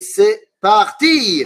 [0.00, 1.44] c'est parti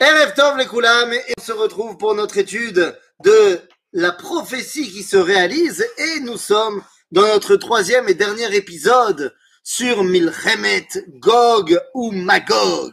[0.00, 3.60] Erev Tov les Koulam, et on se retrouve pour notre étude de
[3.92, 10.04] la prophétie qui se réalise, et nous sommes dans notre troisième et dernier épisode sur
[10.04, 12.92] Milchemet Gog ou Magog.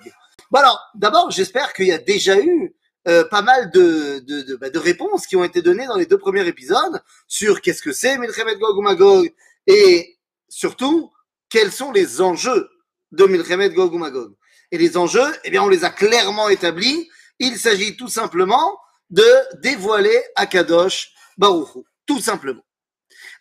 [0.52, 2.76] Bon alors, d'abord, j'espère qu'il y a déjà eu
[3.08, 6.06] euh, pas mal de, de, de, bah, de, réponses qui ont été données dans les
[6.06, 9.34] deux premiers épisodes sur qu'est-ce que c'est Milchemet Gog ou Magog,
[9.66, 10.18] et
[10.50, 11.12] surtout,
[11.50, 12.70] quels sont les enjeux
[13.12, 14.36] de Milchemet Gog ou Magog.
[14.72, 17.10] Et les enjeux, eh bien, on les a clairement établis.
[17.40, 18.78] Il s'agit tout simplement
[19.10, 19.26] de
[19.62, 22.66] dévoiler Akadosh Baruch tout simplement.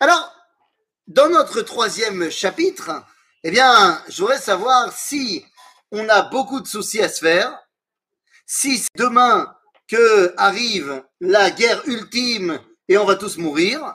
[0.00, 0.32] Alors,
[1.06, 2.90] dans notre troisième chapitre,
[3.44, 5.44] eh bien, je voudrais savoir si
[5.92, 7.58] on a beaucoup de soucis à se faire,
[8.44, 9.56] si demain
[9.88, 13.94] que arrive la guerre ultime et on va tous mourir,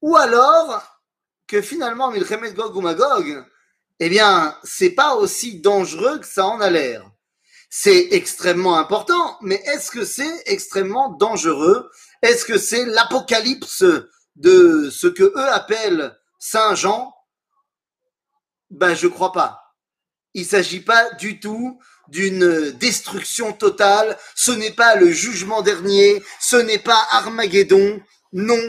[0.00, 1.00] ou alors
[1.48, 3.44] que finalement Milchemet Gog ou Magog,
[4.00, 7.10] eh bien, c'est pas aussi dangereux que ça en a l'air.
[7.70, 11.90] C'est extrêmement important, mais est-ce que c'est extrêmement dangereux?
[12.22, 13.84] Est-ce que c'est l'apocalypse
[14.36, 17.12] de ce que eux appellent Saint Jean?
[18.70, 19.60] Ben, je crois pas.
[20.34, 24.16] Il s'agit pas du tout d'une destruction totale.
[24.34, 26.22] Ce n'est pas le jugement dernier.
[26.40, 28.00] Ce n'est pas Armageddon.
[28.32, 28.60] Non,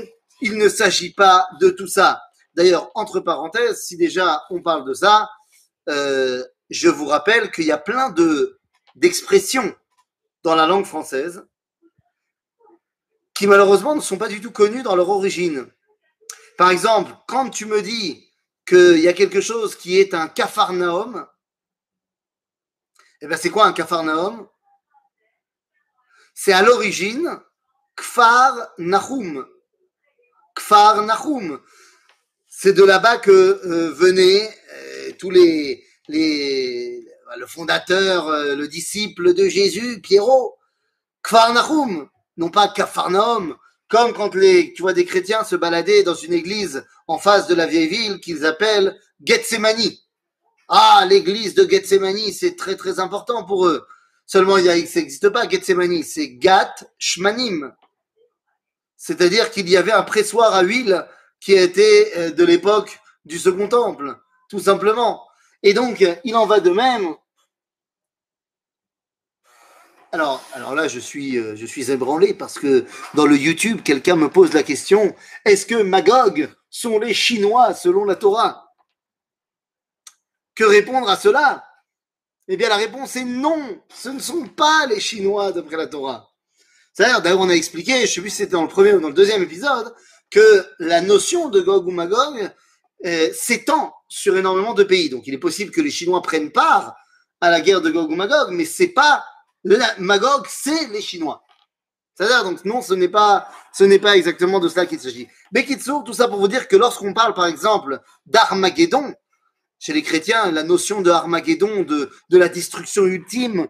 [0.41, 2.21] il ne s'agit pas de tout ça.
[2.55, 5.29] D'ailleurs, entre parenthèses, si déjà on parle de ça,
[5.87, 8.59] euh, je vous rappelle qu'il y a plein de
[8.95, 9.75] d'expressions
[10.43, 11.45] dans la langue française
[13.33, 15.71] qui malheureusement ne sont pas du tout connues dans leur origine.
[16.57, 18.29] Par exemple, quand tu me dis
[18.67, 21.25] qu'il y a quelque chose qui est un capharnaüm,
[23.21, 24.45] eh bien c'est quoi un capharnaüm?
[26.33, 27.39] C'est à l'origine
[27.95, 29.47] Kfar Nahum.
[30.55, 31.61] Kfar Nahum.
[32.61, 37.07] C'est de là-bas que euh, venaient euh, tous les, les,
[37.37, 40.57] le fondateur, euh, le disciple de Jésus, Pierrot,
[41.23, 43.55] Kfarnahum, non pas Capharnaüm,
[43.87, 47.55] comme quand les, tu vois des chrétiens se balader dans une église en face de
[47.55, 49.93] la vieille ville qu'ils appellent Gethsemane.
[50.67, 53.87] Ah, l'église de Gethsemane, c'est très très important pour eux.
[54.25, 57.73] Seulement, il ça n'existe pas, Gethsemane, c'est Gat Shmanim.
[58.97, 61.07] C'est-à-dire qu'il y avait un pressoir à huile
[61.39, 64.17] qui était euh, de l'époque du Second Temple,
[64.49, 65.25] tout simplement.
[65.63, 67.15] Et donc, il en va de même.
[70.11, 70.41] Alors,
[70.73, 74.53] là, je suis, euh, je suis ébranlé parce que dans le YouTube, quelqu'un me pose
[74.53, 78.73] la question est-ce que Magog sont les Chinois selon la Torah?
[80.55, 81.63] Que répondre à cela?
[82.47, 86.27] Eh bien, la réponse est non, ce ne sont pas les Chinois d'après la Torah.
[86.97, 89.07] D'ailleurs, on a expliqué, je ne sais plus si c'était dans le premier ou dans
[89.09, 89.93] le deuxième épisode,
[90.29, 92.51] que la notion de Gog ou Magog
[93.05, 95.09] euh, s'étend sur énormément de pays.
[95.09, 96.95] Donc il est possible que les Chinois prennent part
[97.41, 99.25] à la guerre de Gog ou Magog, mais c'est pas
[99.97, 101.43] Magog, c'est les Chinois.
[102.15, 105.29] C'est-à-dire, donc non, ce n'est pas, ce n'est pas exactement de cela qu'il s'agit.
[105.53, 109.13] Bekitsu, tout ça pour vous dire que lorsqu'on parle, par exemple, d'Armageddon,
[109.79, 113.67] chez les chrétiens, la notion de Armageddon, de, de la destruction ultime,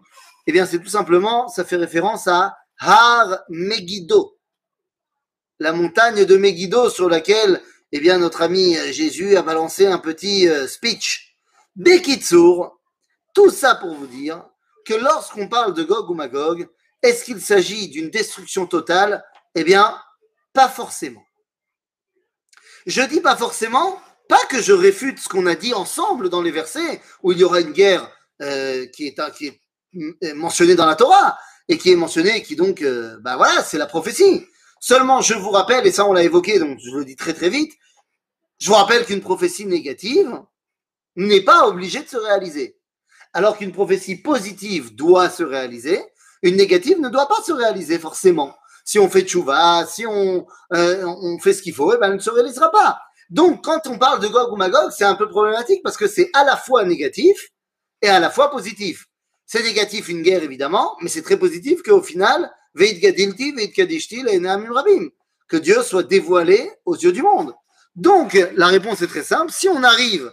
[0.48, 4.36] eh bien, c'est tout simplement, ça fait référence à Har Megiddo,
[5.60, 7.62] la montagne de Megiddo sur laquelle,
[7.92, 11.36] eh bien, notre ami Jésus a balancé un petit euh, speech.
[11.76, 12.80] Bekitsour,
[13.34, 14.42] tout ça pour vous dire
[14.86, 16.68] que lorsqu'on parle de Gog ou Magog,
[17.02, 19.22] est-ce qu'il s'agit d'une destruction totale?
[19.54, 19.96] Eh bien,
[20.52, 21.22] pas forcément.
[22.86, 26.50] Je dis pas forcément, pas que je réfute ce qu'on a dit ensemble dans les
[26.50, 28.10] versets, où il y aura une guerre
[28.40, 29.60] euh, qui, est, qui est
[30.24, 31.38] euh, mentionnée dans la Torah,
[31.68, 32.82] et qui est mentionnée, qui donc,
[33.20, 34.44] bah voilà, c'est la prophétie.
[34.80, 37.50] Seulement, je vous rappelle, et ça on l'a évoqué, donc je le dis très très
[37.50, 37.72] vite,
[38.58, 40.40] je vous rappelle qu'une prophétie négative
[41.16, 42.78] n'est pas obligée de se réaliser.
[43.34, 46.02] Alors qu'une prophétie positive doit se réaliser,
[46.42, 48.56] une négative ne doit pas se réaliser forcément.
[48.84, 52.16] Si on fait tchouva, si on, euh, on fait ce qu'il faut, eh ben, elle
[52.16, 52.98] ne se réalisera pas.
[53.28, 56.30] Donc, quand on parle de Gog ou Magog, c'est un peu problématique parce que c'est
[56.34, 57.50] à la fois négatif
[58.02, 59.06] et à la fois positif.
[59.46, 62.50] C'est négatif une guerre évidemment, mais c'est très positif qu'au final,
[65.48, 67.54] que Dieu soit dévoilé aux yeux du monde.
[67.96, 69.52] Donc, la réponse est très simple.
[69.52, 70.32] Si on arrive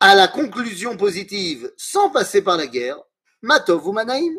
[0.00, 2.98] à la conclusion positive sans passer par la guerre,
[3.40, 4.36] Matov ou Manaïm.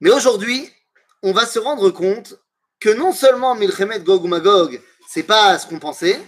[0.00, 0.70] Mais aujourd'hui,
[1.22, 2.38] on va se rendre compte
[2.80, 6.20] que non seulement Milchemet Gog ou Magog, c'est pas ce qu'on pensait,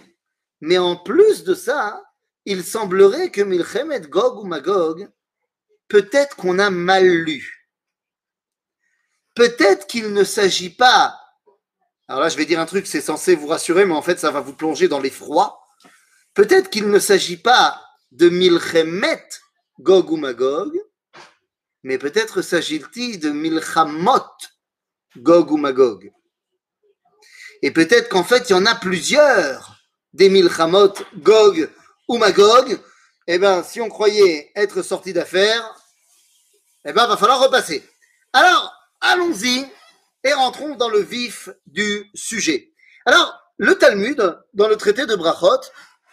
[0.61, 2.03] mais en plus de ça,
[2.45, 5.11] il semblerait que Milchemet Gog ou Magog,
[5.89, 7.64] peut-être qu'on a mal lu.
[9.35, 11.19] Peut-être qu'il ne s'agit pas.
[12.09, 14.31] Alors là, je vais dire un truc, c'est censé vous rassurer, mais en fait, ça
[14.31, 15.61] va vous plonger dans l'effroi.
[16.35, 17.81] Peut-être qu'il ne s'agit pas
[18.13, 19.27] de Milchemet
[19.81, 20.73] Gog ou Magog,
[21.83, 24.21] mais peut-être s'agit-il de Milchamot
[25.17, 26.13] Gog ou Magog.
[27.63, 29.77] Et peut-être qu'en fait, il y en a plusieurs
[30.13, 31.71] des Milchamot Gog
[32.09, 32.79] ou Magog.
[33.27, 35.75] Eh bien, si on croyait être sorti d'affaires,
[36.85, 37.83] eh bien, va falloir repasser.
[38.33, 38.73] Alors,
[39.13, 39.67] allons-y
[40.25, 42.73] et rentrons dans le vif du sujet.
[43.07, 45.61] Alors, le Talmud, dans le traité de Brachot,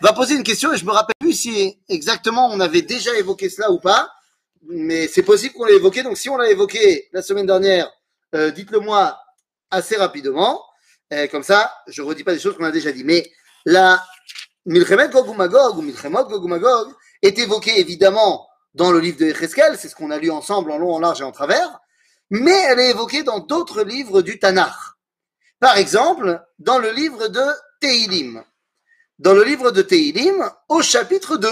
[0.01, 3.49] va poser une question et je me rappelle plus si exactement on avait déjà évoqué
[3.49, 4.11] cela ou pas,
[4.63, 6.03] mais c'est possible qu'on l'ait évoqué.
[6.03, 7.91] Donc, si on l'a évoqué la semaine dernière,
[8.35, 9.19] euh, dites-le moi
[9.69, 10.61] assez rapidement.
[11.31, 13.03] comme ça, je redis pas des choses qu'on a déjà dit.
[13.03, 13.31] Mais
[13.65, 14.03] la
[14.65, 19.25] Milchemet Gog ou ou Milchemot Gog ou Magog est évoquée évidemment dans le livre de
[19.25, 21.80] Echeskel, c'est ce qu'on a lu ensemble en long, en large et en travers,
[22.30, 24.74] mais elle est évoquée dans d'autres livres du Tanakh.
[25.60, 27.44] Par exemple, dans le livre de
[27.80, 28.44] Teilim.
[29.18, 31.48] Dans le livre de Teilim, au chapitre 2,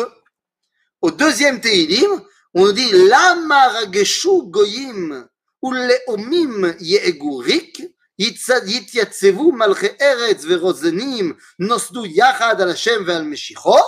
[1.02, 2.22] au deuxième Teilim,
[2.54, 5.26] on dit La marageshu goyim
[5.62, 7.82] ou leomim yeegurik
[8.18, 13.78] יתייצבו מלכי ארץ ורוזנים נוסדו יחad על השם ועל משיחו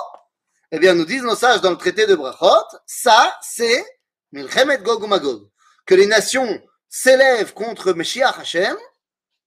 [0.72, 3.84] eh bien, nous disent nos sages dans le traité de Brachot, ça, c'est
[4.32, 5.48] Milchemet Gog Magog.
[5.86, 6.60] Que les nations
[6.91, 8.77] s'élèvent contre Meshiach Hashem,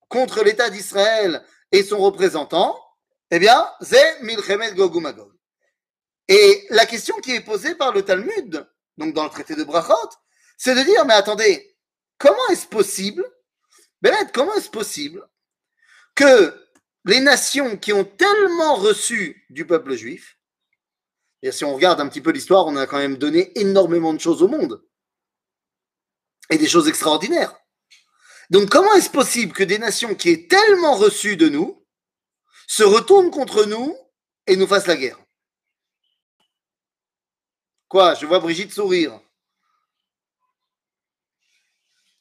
[0.09, 2.77] contre l'État d'Israël et son représentant,
[3.31, 5.31] eh bien, c'est Milchemet Gog Magog.
[6.27, 9.93] Et la question qui est posée par le Talmud, donc dans le traité de Brachot,
[10.57, 11.77] c'est de dire, mais attendez,
[12.17, 13.23] comment est-ce possible,
[14.01, 15.25] ben, comment est-ce possible
[16.15, 16.53] que
[17.05, 20.39] les nations qui ont tellement reçu du peuple juif,
[21.43, 24.19] et si on regarde un petit peu l'histoire, on a quand même donné énormément de
[24.19, 24.83] choses au monde.
[26.49, 27.55] Et des choses extraordinaires.
[28.49, 31.83] Donc comment est-ce possible que des nations qui aient tellement reçu de nous
[32.67, 33.97] se retournent contre nous
[34.47, 35.19] et nous fassent la guerre?
[37.87, 39.19] Quoi Je vois Brigitte sourire.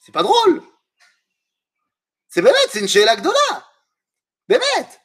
[0.05, 0.62] C'est pas drôle.
[2.29, 3.69] C'est bête, c'est une chez Dola.
[4.49, 5.00] Bébête.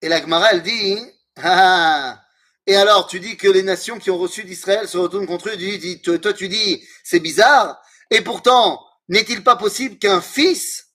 [0.00, 0.98] Et la Gemara, elle dit,
[1.36, 2.24] ah,
[2.66, 6.18] et alors, tu dis que les nations qui ont reçu d'Israël se retournent contre eux.
[6.18, 7.82] toi, tu dis, c'est bizarre.
[8.14, 10.94] Et pourtant, n'est-il pas possible qu'un fils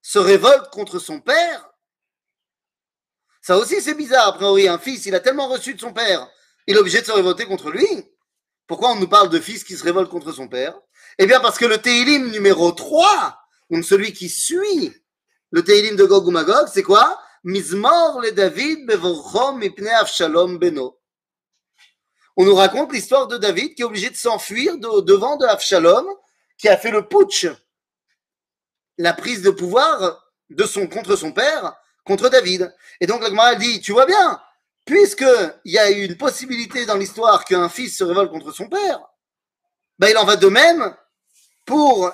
[0.00, 1.68] se révolte contre son père?
[3.42, 4.28] Ça aussi, c'est bizarre.
[4.28, 6.26] A priori, un fils, il a tellement reçu de son père,
[6.66, 7.86] il est obligé de se révolter contre lui.
[8.66, 10.74] Pourquoi on nous parle de fils qui se révolte contre son père?
[11.18, 13.38] Eh bien, parce que le Teilim numéro 3,
[13.68, 14.94] donc celui qui suit
[15.50, 17.20] le Teilim de Gog ou Magog, c'est quoi?
[17.44, 20.98] Mizmor le David bevorchom mipne Avshalom beno.
[22.38, 26.06] On nous raconte l'histoire de David qui est obligé de s'enfuir devant de Avshalom,
[26.58, 27.46] qui a fait le putsch,
[28.98, 31.74] la prise de pouvoir de son, contre son père,
[32.04, 32.74] contre David.
[33.00, 34.40] Et donc la dit, tu vois bien,
[34.84, 39.00] puisqu'il y a une possibilité dans l'histoire qu'un fils se révolte contre son père,
[39.98, 40.96] ben il en va de même
[41.64, 42.12] pour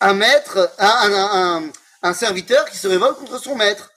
[0.00, 1.70] un maître, un,
[2.02, 3.92] un serviteur qui se révolte contre son maître.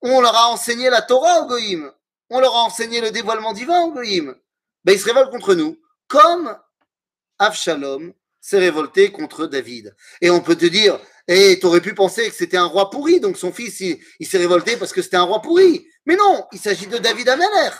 [0.00, 1.90] On leur a enseigné la Torah au Goïm.
[2.30, 4.34] On leur a enseigné le dévoilement divin au Goïm.
[4.84, 5.78] Ben, ils se révoltent contre nous,
[6.08, 6.58] comme
[7.38, 8.12] Avshalom
[8.42, 9.94] s'est révolté contre David.
[10.20, 12.90] Et on peut te dire, et eh, tu aurais pu penser que c'était un roi
[12.90, 15.86] pourri, donc son fils, il, s'est révolté parce que c'était un roi pourri.
[16.04, 17.70] Mais non, il s'agit de David Ameler.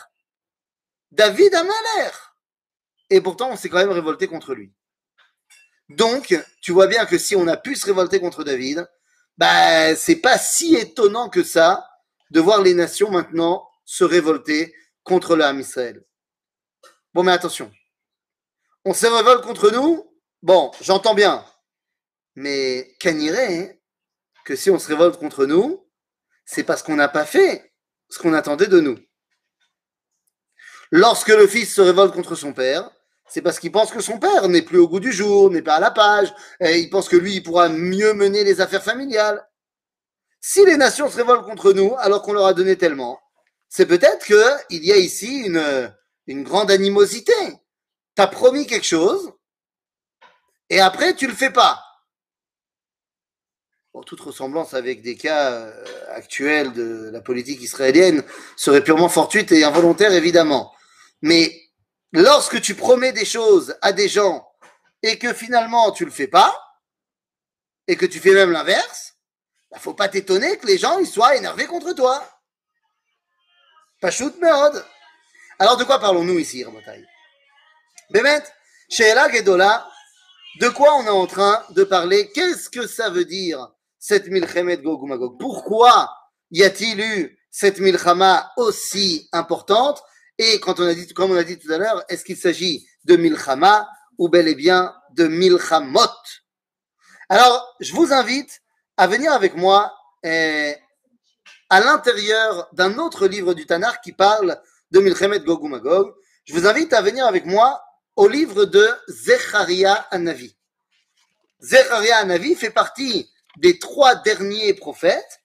[1.10, 2.10] David Ameler.
[3.10, 4.72] Et pourtant, on s'est quand même révolté contre lui.
[5.88, 8.88] Donc, tu vois bien que si on a pu se révolter contre David,
[9.36, 11.86] ben, c'est pas si étonnant que ça
[12.30, 16.02] de voir les nations maintenant se révolter contre l'âme Israël.
[17.12, 17.70] Bon, mais attention.
[18.84, 20.11] On se révolte contre nous
[20.42, 21.44] Bon, j'entends bien.
[22.34, 23.68] Mais irait hein,
[24.44, 25.88] que si on se révolte contre nous,
[26.44, 27.72] c'est parce qu'on n'a pas fait
[28.08, 28.98] ce qu'on attendait de nous.
[30.90, 32.90] Lorsque le fils se révolte contre son père,
[33.28, 35.76] c'est parce qu'il pense que son père n'est plus au goût du jour, n'est pas
[35.76, 39.48] à la page, et il pense que lui, il pourra mieux mener les affaires familiales.
[40.40, 43.20] Si les nations se révoltent contre nous alors qu'on leur a donné tellement,
[43.68, 45.94] c'est peut-être qu'il y a ici une,
[46.26, 47.32] une grande animosité.
[48.16, 49.32] Tu as promis quelque chose
[50.72, 51.84] et après tu le fais pas.
[54.06, 58.24] Toute ressemblance avec des cas euh, actuels de la politique israélienne
[58.56, 60.74] serait purement fortuite et involontaire, évidemment.
[61.20, 61.54] Mais
[62.10, 64.48] lorsque tu promets des choses à des gens
[65.02, 66.58] et que finalement tu le fais pas,
[67.86, 69.14] et que tu fais même l'inverse,
[69.70, 72.26] il bah, faut pas t'étonner que les gens soient énervés contre toi.
[74.00, 74.84] Pas shoot merde.
[75.58, 77.04] Alors de quoi parlons-nous ici, Rabotai?
[78.10, 78.42] Bémet,
[78.88, 79.91] Sheela Gedola,
[80.60, 82.30] de quoi on est en train de parler?
[82.32, 83.68] Qu'est-ce que ça veut dire
[83.98, 86.10] cette milchemet Gog Magog Pourquoi
[86.50, 90.02] y a-t-il eu cette milchama aussi importante?
[90.38, 92.86] Et quand on a dit, comme on a dit tout à l'heure, est-ce qu'il s'agit
[93.04, 96.00] de milchama ou bel et bien de milchamot?
[97.28, 98.60] Alors, je vous invite
[98.96, 100.74] à venir avec moi eh,
[101.70, 106.12] à l'intérieur d'un autre livre du Tanakh qui parle de Milchemet Gog Magog.
[106.44, 107.82] Je vous invite à venir avec moi
[108.16, 110.56] au livre de Zecharia Anavi.
[111.60, 115.40] Zecharia Anavi fait partie des trois derniers prophètes,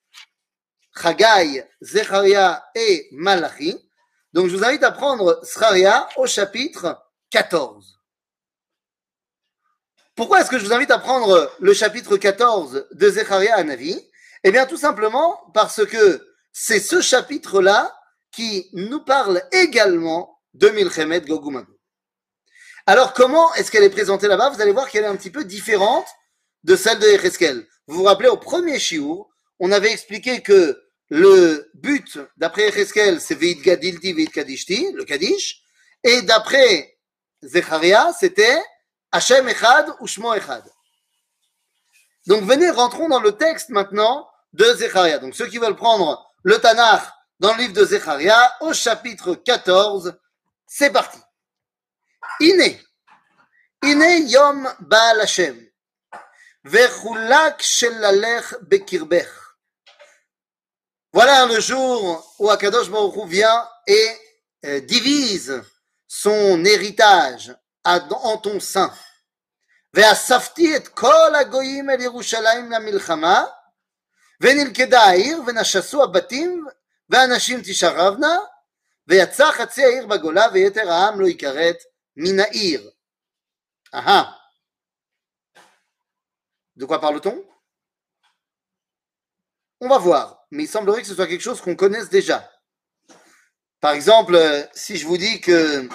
[0.99, 3.77] Chagai, Zecharia et Malachi.
[4.33, 7.99] Donc je vous invite à prendre Zecharia au chapitre 14.
[10.15, 14.01] Pourquoi est-ce que je vous invite à prendre le chapitre 14 de Zecharia Anavi
[14.43, 17.95] Eh bien tout simplement parce que c'est ce chapitre-là
[18.31, 21.76] qui nous parle également de Milchemet Gogumagog.
[22.89, 24.49] Alors, comment est-ce qu'elle est présentée là-bas?
[24.49, 26.07] Vous allez voir qu'elle est un petit peu différente
[26.63, 27.67] de celle de Echeskel.
[27.85, 29.27] Vous vous rappelez, au premier shiur,
[29.59, 35.61] on avait expliqué que le but, d'après Echeskel, c'est Veit Gadilti, Veit Kadishti, le Kadish,
[36.05, 36.97] et d'après
[37.41, 38.57] Zecharia, c'était
[39.11, 40.63] Hashem Echad ou Shmo Echad.
[42.25, 45.19] Donc, venez, rentrons dans le texte maintenant de Zecharia.
[45.19, 47.03] Donc, ceux qui veulent prendre le Tanakh
[47.41, 50.17] dans le livre de Zecharia, au chapitre 14,
[50.65, 51.19] c'est parti.
[52.40, 52.80] Iné.
[53.82, 55.68] Iné Yom Baal Hashem.
[56.64, 59.28] Vechulak shelalech bekirbech.
[61.12, 64.16] Voilà le jour où Akadosh Baruch vient et
[64.64, 65.62] euh, divise
[66.08, 68.90] son héritage en ton sein.
[69.94, 73.44] ואספתי את כל הגויים אל ירושלים למלחמה,
[74.40, 76.66] ונלכדה העיר, ונשסו הבתים,
[77.08, 78.38] והנשים תשרבנה,
[79.06, 81.76] ויצא חצי העיר בגולה, ויתר העם לא יכרת
[82.17, 82.81] Minaïr.
[83.91, 84.37] Ah ah.
[86.75, 87.45] De quoi parle-t-on?
[89.79, 92.51] On va voir, mais il semblerait que ce soit quelque chose qu'on connaisse déjà.
[93.79, 94.35] Par exemple,
[94.73, 95.87] si je vous dis que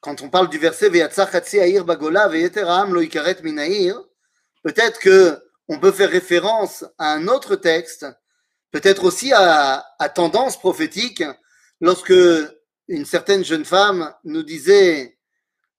[0.00, 3.00] quand on parle du verset Bagola lo
[3.42, 4.00] minair,
[4.62, 8.06] peut-être que on peut faire référence à un autre texte,
[8.70, 9.82] peut-être aussi à
[10.14, 11.24] tendance prophétique,
[11.80, 12.12] lorsque
[12.87, 15.17] une certaine jeune femme nous disait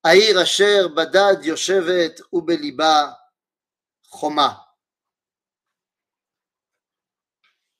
[0.03, 3.17] Aïr Asher Badad Yoshevet Ubeliba
[4.11, 4.65] Choma.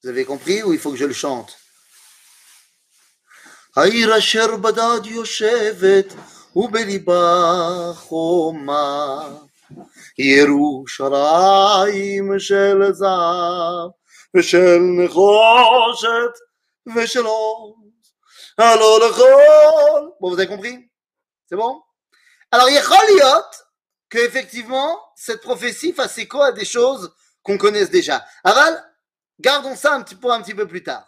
[0.03, 1.58] Vous avez compris ou il faut que je le chante
[3.75, 6.08] Aïr Asher Badad Yoshevet
[6.56, 9.48] Ubeliba Choma.
[10.18, 11.20] ירושלים
[12.39, 13.89] של זהב
[14.36, 16.34] ושל נחושת
[16.96, 17.85] ושל אור
[18.58, 20.89] alors le Bon, vous avez compris
[21.48, 21.82] C'est bon
[22.51, 23.50] Alors, il y a
[24.10, 27.13] que effectivement cette prophétie fasse écho à des choses
[27.44, 28.25] qu'on connaisse déjà.
[28.44, 28.84] Aval,
[29.39, 31.08] gardons ça un petit peu un petit peu plus tard.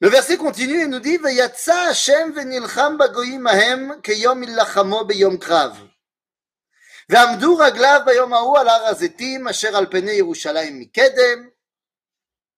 [0.00, 5.76] Le verset continue et nous dit Vayatsa Hashem venilcham bagoyim ahem keyom illachamo beyom krav.
[7.10, 11.48] ועמדו רגליו ביום ההוא על הר הזיתים אשר על פני ירושלים מקדם.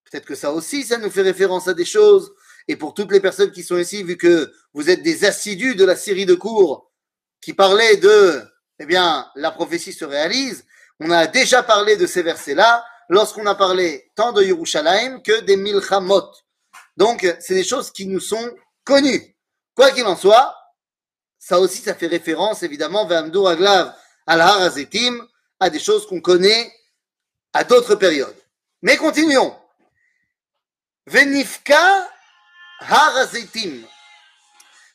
[0.04, 2.33] Peut-être que ça aussi, ça nous fait référence à des choses
[2.67, 5.85] et pour toutes les personnes qui sont ici, vu que vous êtes des assidus de
[5.85, 6.91] la série de cours
[7.41, 8.41] qui parlait de,
[8.79, 10.65] eh bien, la prophétie se réalise,
[10.99, 15.57] on a déjà parlé de ces versets-là lorsqu'on a parlé tant de Yerushalayim que des
[15.57, 16.31] Milchamot.
[16.97, 19.35] Donc, c'est des choses qui nous sont connues.
[19.75, 20.55] Quoi qu'il en soit,
[21.37, 23.93] ça aussi, ça fait référence, évidemment, Aglav
[24.25, 24.41] al
[25.59, 26.73] à des choses qu'on connaît
[27.53, 28.35] à d'autres périodes.
[28.81, 29.55] Mais continuons.
[31.05, 32.09] Venifka
[32.80, 33.84] הר הזיתים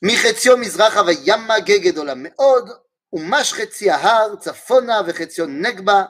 [0.01, 2.69] מחציו מזרחה וימה גיא גדולה מאוד
[3.13, 6.03] ומש חצי ההר צפונה וחציו נגבה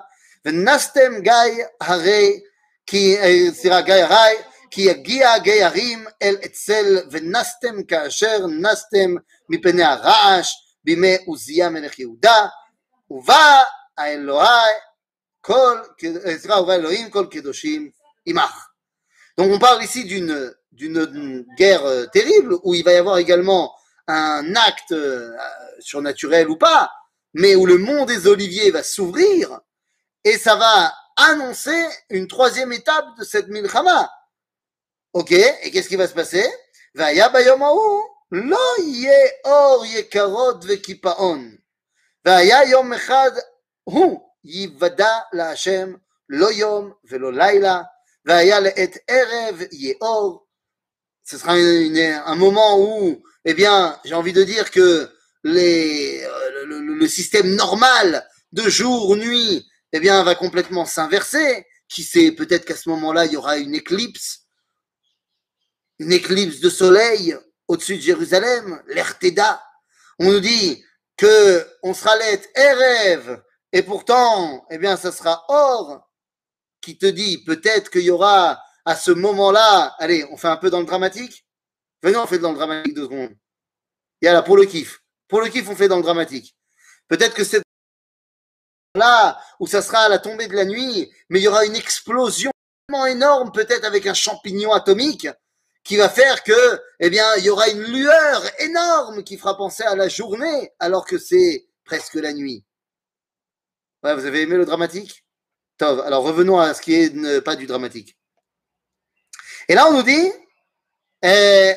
[0.46, 2.40] ונסתם גיא הרי
[2.86, 3.18] כי
[3.54, 4.36] סליחה גיא הרי
[4.72, 9.16] כי יגיע גיא הרים אל אצל ונסתם כאשר נסתם
[9.50, 10.54] מפני הרעש
[10.84, 12.46] בימי עוזיה מלך יהודה
[13.10, 13.64] ובא
[13.98, 14.72] האלוהי
[15.42, 15.78] כל,
[16.38, 17.90] סליחה, ובא אלוהים כל קדושים
[18.26, 18.68] עמך.
[19.38, 23.75] Donc on parle ici d'une d'une guerre euh, terrible où il va y avoir également
[24.07, 25.31] un acte euh,
[25.81, 26.91] surnaturel ou pas,
[27.35, 29.61] mais où le monde des oliviers va s'ouvrir
[30.25, 34.11] et ça va annoncer une troisième étape de cette milchama.
[35.13, 36.47] Ok, et qu'est-ce qui va se passer?
[36.95, 41.59] Vaya bayomahu lo ye or yekarot vekipaon.
[42.25, 43.35] Vaya yom echad
[51.31, 55.09] ce sera un moment où, eh bien, j'ai envie de dire que
[55.47, 61.67] euh, le, système normal de jour, nuit, eh bien, va complètement s'inverser.
[61.89, 64.41] Qui sait, peut-être qu'à ce moment-là, il y aura une éclipse.
[66.01, 67.37] une éclipse de soleil
[67.69, 69.63] au-dessus de Jérusalem, l'Erteda.
[70.19, 70.83] On nous dit
[71.17, 73.41] que on sera lettre et rêve,
[73.73, 76.11] et pourtant, eh bien, ça sera or
[76.81, 80.71] qui te dit peut-être qu'il y aura à ce moment-là, allez, on fait un peu
[80.71, 81.47] dans le dramatique.
[82.03, 83.37] Venez, on fait dans le dramatique deux secondes.
[84.25, 85.01] A là pour le kiff.
[85.29, 86.57] Pour le kiff, on fait dans le dramatique.
[87.09, 87.63] Peut-être que c'est
[88.95, 91.77] là où ça sera à la tombée de la nuit, mais il y aura une
[91.77, 92.51] explosion
[93.09, 95.29] énorme, peut-être avec un champignon atomique,
[95.85, 99.83] qui va faire que, eh bien, il y aura une lueur énorme qui fera penser
[99.85, 102.65] à la journée, alors que c'est presque la nuit.
[104.03, 105.25] Ouais, vous avez aimé le dramatique?
[105.79, 106.01] Tov.
[106.01, 108.19] Alors revenons à ce qui est pas du dramatique.
[109.70, 110.32] Et là, on nous dit,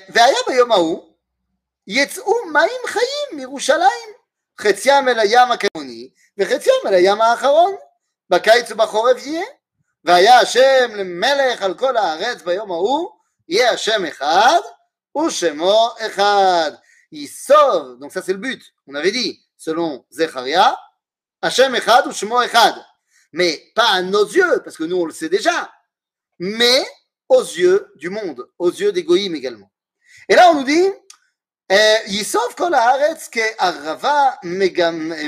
[0.09, 1.15] והיה ביום ההוא,
[1.87, 4.09] יצאו מים חיים מירושלים,
[4.61, 7.75] חציים אל הים הקדמוני, וחציים אל הים האחרון,
[8.31, 9.45] בקיץ ובחורף יהיה.
[10.05, 13.11] והיה השם למלך על כל הארץ ביום ההוא,
[13.49, 14.61] יהיה השם אחד,
[15.19, 16.73] ושמו אחד.
[17.13, 20.77] ייסוב, donc ça c'est le but, on avait dit, selon Zecharia,
[21.43, 22.75] Hachem Echad ou Shemo Echad.
[23.33, 25.71] Mais pas à nos yeux, parce que nous on le sait déjà,
[26.39, 26.85] mais
[27.29, 29.71] aux yeux du monde, aux yeux des goïms également.
[30.29, 30.93] Et là on nous dit,
[32.07, 34.31] יסוף כל הארץ כערבה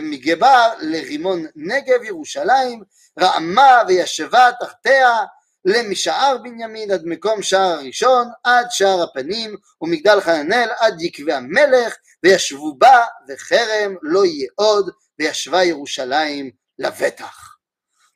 [0.03, 2.83] מגבה לרימון נגב ירושלים,
[3.21, 5.19] רעמה וישבה תחתיה
[5.65, 12.75] למשער בנימין עד מקום שער הראשון, עד שער הפנים, ומגדל חננאל עד יקבי המלך, וישבו
[12.75, 17.47] בה, וחרם לא יהיה עוד, וישבה ירושלים לבטח.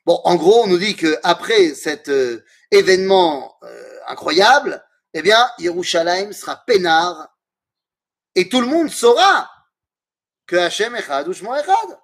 [0.07, 4.83] Bon, en gros, on nous dit que après cet euh, événement euh, incroyable,
[5.13, 7.29] eh bien, Yerushalayim sera peinard
[8.35, 9.49] et tout le monde saura
[10.45, 11.99] que Hachem Echad ou Shmo Echad.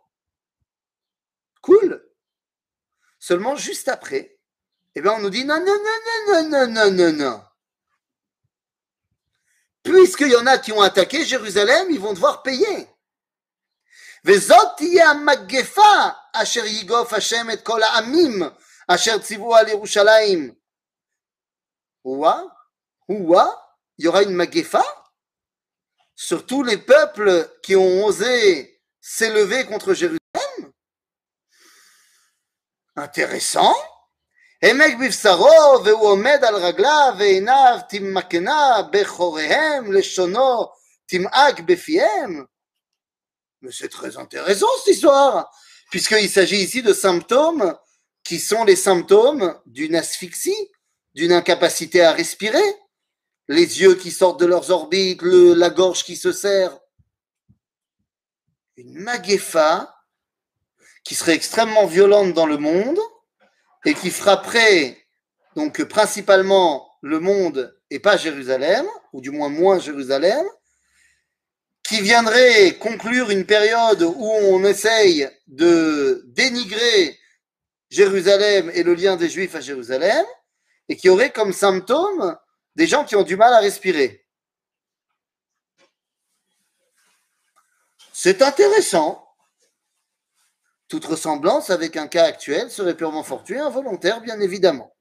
[1.61, 2.03] Cool.
[3.19, 4.39] Seulement juste après,
[4.95, 7.43] eh bien, on nous dit non, non, non, non, non, non, non, non.
[9.83, 12.87] Puisqu'il y en a qui ont attaqué Jérusalem, ils vont devoir payer.
[14.25, 18.41] וזאת תהיה המגפה אשר יגוף השם את כל העמים
[18.87, 20.54] אשר ציוו על ירושלים.
[22.05, 22.47] Ouah,
[23.07, 24.83] ouah, il y aura une magefa
[26.15, 30.19] sur tous les peuples qui ont osé s'élever contre Jérusalem.
[32.95, 33.75] Intéressant.
[34.63, 40.67] העמק בבשרו והוא עומד על רגליו ועיניו תמקנה בחוריהם לשונו
[41.05, 42.45] תמעק בפיהם
[43.63, 45.51] Mais c'est très intéressant cette histoire,
[45.91, 47.75] puisqu'il s'agit ici de symptômes
[48.23, 50.71] qui sont les symptômes d'une asphyxie,
[51.16, 52.76] d'une incapacité à respirer,
[53.48, 56.78] les yeux qui sortent de leurs orbites, la gorge qui se serre.
[58.76, 59.96] Une maguefa
[61.04, 62.98] qui serait extrêmement violente dans le monde
[63.86, 64.98] et qui frapperait
[65.54, 70.44] donc principalement le monde et pas Jérusalem, ou du moins moins Jérusalem,
[71.82, 77.18] qui viendrait conclure une période où on essaye de dénigrer
[77.88, 80.26] Jérusalem et le lien des Juifs à Jérusalem,
[80.89, 82.37] et qui aurait comme symptôme
[82.75, 84.25] des gens qui ont du mal à respirer.
[88.13, 89.27] C'est intéressant.
[90.87, 94.93] Toute ressemblance avec un cas actuel serait purement fortuit, involontaire, bien évidemment.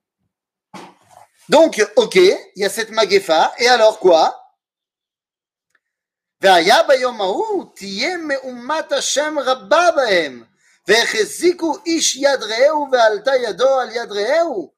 [1.48, 4.40] Donc, ok, il y a cette maguefa, et alors quoi
[6.40, 10.44] והיה ביום ההוא תהיה מהומת השם רבה בהם,
[10.88, 14.73] והחזיקו איש יד רעהו ועלתה ידו על יד רעהו.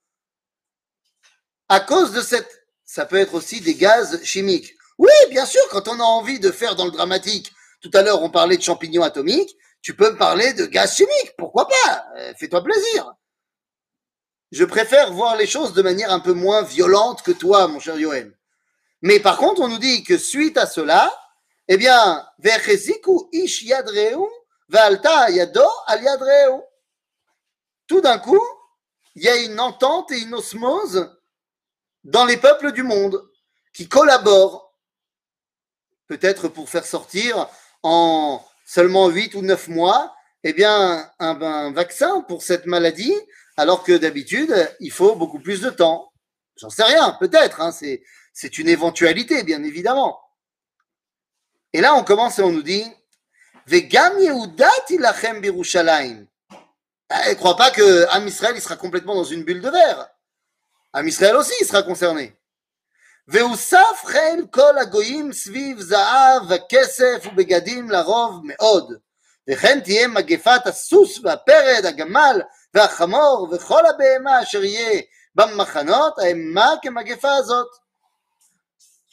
[1.69, 2.65] À cause de cette...
[2.85, 4.73] Ça peut être aussi des gaz chimiques.
[4.97, 7.51] Oui, bien sûr, quand on a envie de faire dans le dramatique,
[7.81, 11.33] tout à l'heure on parlait de champignons atomiques, tu peux me parler de gaz chimiques,
[11.37, 12.05] pourquoi pas?
[12.39, 13.13] Fais-toi plaisir.
[14.51, 17.99] Je préfère voir les choses de manière un peu moins violente que toi, mon cher
[17.99, 18.37] Yoel.
[19.01, 21.13] Mais par contre, on nous dit que suite à cela,
[21.67, 22.25] eh bien,
[23.33, 23.65] ish
[24.69, 26.61] valta yado al
[27.87, 28.41] Tout d'un coup,
[29.15, 31.16] il y a une entente et une osmose
[32.07, 33.21] dans les peuples du monde
[33.73, 34.73] qui collaborent,
[36.07, 37.49] peut-être pour faire sortir
[37.83, 43.13] en seulement 8 ou 9 mois, eh bien, un, vaccin pour cette maladie,
[43.57, 46.11] alors que d'habitude, il faut beaucoup plus de temps.
[46.55, 50.19] J'en sais rien, peut-être, hein, c'est une éventualité, bien évidemment.
[51.73, 52.85] Et là, on commence et on nous dit
[53.65, 56.25] Vegam Yehuda tilachem birushalayim.
[57.11, 60.09] Ne crois pas que Am Israël il sera complètement dans une bulle de verre.
[60.94, 62.32] Am Israël aussi il sera concerné.
[63.28, 68.92] והוסף חיל כל הגויים סביב זהב וכסף ובגדים לרוב מאוד.
[69.50, 72.40] וכן תהיה מגפת הסוס והפרד, הגמל
[72.74, 75.02] והחמור וכל הבהמה אשר יהיה
[75.34, 77.68] במחנות, האמה כמגפה הזאת.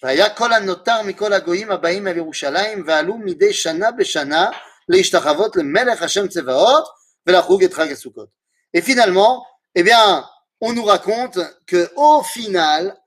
[0.03, 4.49] והיה כל הנותר מכל הגויים הבאים אל ירושלים ועלו מדי שנה בשנה
[4.89, 6.87] להשתחוות למלך השם צבאות
[7.27, 8.39] ולחוג את חג הסוכות.
[8.77, 9.43] Et finalement,
[9.75, 10.23] eh bien,
[10.64, 12.98] on nous raconte que au final,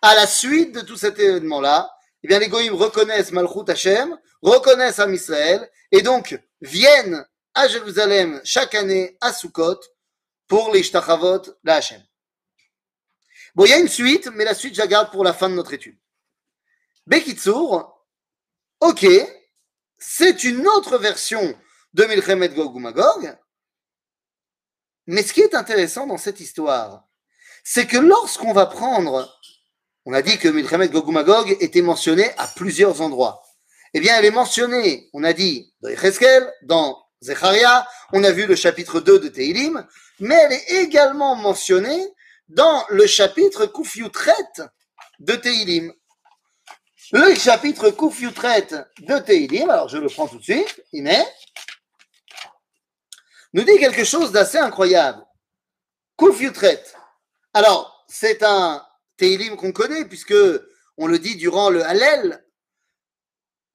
[0.00, 4.98] à la suite de tout cet événement-là, eh bien, les goïms reconnaissent Malchut Hashem, reconnaissent
[4.98, 7.22] Am Israël, et donc viennent
[7.52, 9.78] à Jérusalem chaque année à Sukkot
[10.48, 12.02] pour les Shtachavot la Hashem.
[13.54, 15.54] Bon, il y a une suite, mais la suite, je la pour la fin de
[15.54, 15.98] notre étude.
[17.06, 18.06] Bekitsour,
[18.80, 19.06] ok,
[19.98, 21.54] c'est une autre version
[21.92, 23.36] de Milchemet Gog ou Magog,
[25.06, 27.04] mais ce qui est intéressant dans cette histoire,
[27.64, 29.28] c'est que lorsqu'on va prendre,
[30.04, 33.42] on a dit que Milchemet Gog ou Magog était mentionné à plusieurs endroits.
[33.94, 38.46] Eh bien, elle est mentionnée, on a dit, dans Echeskel, dans Zecharia, on a vu
[38.46, 39.86] le chapitre 2 de Teilim,
[40.18, 42.08] mais elle est également mentionnée
[42.48, 44.32] dans le chapitre Kufiutret
[45.20, 45.92] de Teilim.
[47.12, 48.68] Le chapitre Kufiutret
[49.00, 51.26] de Teilim, alors je le prends tout de suite, il est,
[53.52, 55.24] nous dit quelque chose d'assez incroyable.
[56.16, 56.40] Kouf
[57.54, 58.84] Alors, c'est un
[59.16, 60.34] Teilim qu'on connaît, puisque
[60.96, 62.44] on le dit durant le Hallel,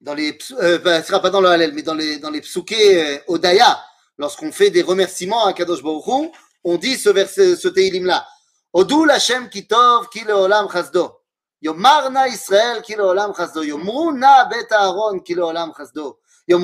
[0.00, 3.16] dans les, euh, ce sera pas dans le Hallel, mais dans les, dans les Psuké
[3.16, 3.82] euh, Odaya,
[4.16, 6.32] lorsqu'on fait des remerciements à Kadosh Baruch
[6.64, 8.26] on dit ce, verset, ce Teilim-là.
[8.72, 11.20] Odul Hashem Kitov Ki Leolam Chazdo.
[11.62, 13.62] Yomarna Israël Ki Leolam Chazdo.
[13.62, 16.18] Yomruna Bet Aaron Ki Leolam Chazdo.
[16.50, 16.56] Et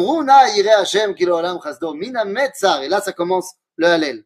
[2.89, 4.25] là, ça commence le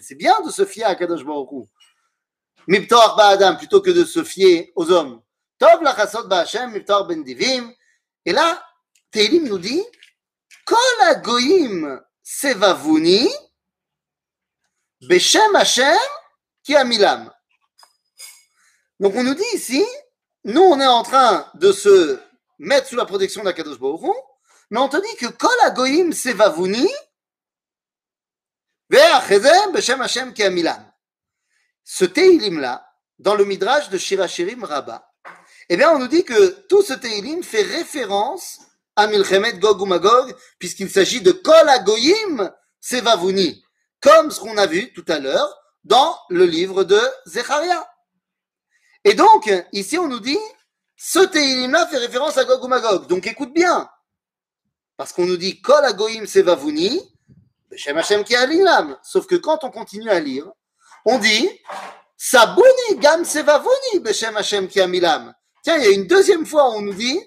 [0.00, 1.24] C'est bien de se fier à Kadosh
[2.68, 5.20] Miptor ba'adam plutôt que de se fier aux hommes.
[5.58, 5.94] Tov la.
[8.24, 8.62] Et là,
[9.10, 9.84] Tehillim nous dit,
[12.22, 13.28] sevavuni
[15.08, 15.96] beshem Hashem
[16.64, 17.32] ki amilam.
[19.00, 19.84] Donc on nous dit ici,
[20.44, 22.18] nous on est en train de se
[22.58, 24.14] mettre sous la protection d'Akadosh Baruch
[24.70, 26.88] mais on te dit que Kol agoyim sevavuni
[28.90, 30.92] beshem Hashem ki amilam.
[31.84, 32.84] Ce Télim là,
[33.18, 35.08] dans le midrash de Shirachirim Rabbah,
[35.68, 38.58] eh bien on nous dit que tout ce Télim fait référence
[38.96, 43.65] à Milchemet Gog ou Magog, puisqu'il s'agit de Kol Agoyim Sevavuni,
[44.00, 47.88] comme ce qu'on a vu tout à l'heure dans le livre de Zecharia.
[49.04, 50.38] Et donc, ici on nous dit,
[50.96, 53.06] ce Teilim-là fait référence à Gog ou Magog.
[53.06, 53.88] Donc écoute bien,
[54.96, 57.00] parce qu'on nous dit Kol Agoyim Sevavuni,
[57.70, 58.96] Beshem Hashem alinam.
[59.02, 60.50] Sauf que quand on continue à lire,
[61.04, 61.48] on dit
[62.16, 65.34] Sabuni Gam Sevavuni Beshem Hashem ki amilam.
[65.62, 67.20] Tiens, il y a une deuxième fois on nous dit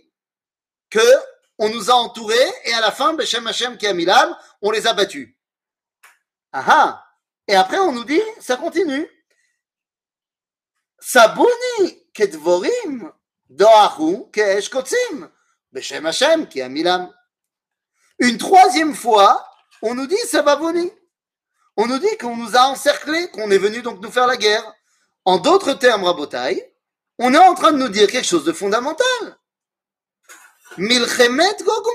[0.89, 0.99] que
[1.59, 4.93] on nous a entourés et à la fin, Beshem Hashem qui Milam, on les a
[4.93, 5.35] battus.
[6.51, 7.05] Ah ah
[7.47, 9.07] Et après, on nous dit, ça continue.
[10.99, 13.11] Sabuni kedvorim
[13.49, 15.29] doahu keesh kotzim.
[15.71, 17.13] Beshem Hashem qui a Milam.
[18.19, 19.45] Une troisième fois,
[19.81, 20.91] on nous dit Sababuni.
[21.77, 24.73] On nous dit qu'on nous a encerclés, qu'on est venu donc nous faire la guerre.
[25.23, 26.75] En d'autres termes, Rabotai,
[27.19, 29.37] on est en train de nous dire quelque chose de fondamental.
[30.77, 31.85] Milchemet Gog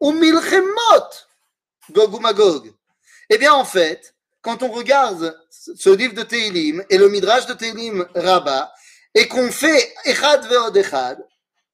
[0.00, 1.08] ou Milchemot
[1.90, 2.74] Gog ou Magog
[3.34, 7.54] Eh bien, en fait, quand on regarde ce livre de Teilim et le Midrash de
[7.54, 8.70] Teilim Rabbah
[9.14, 11.26] et qu'on fait Echad Veod Echad,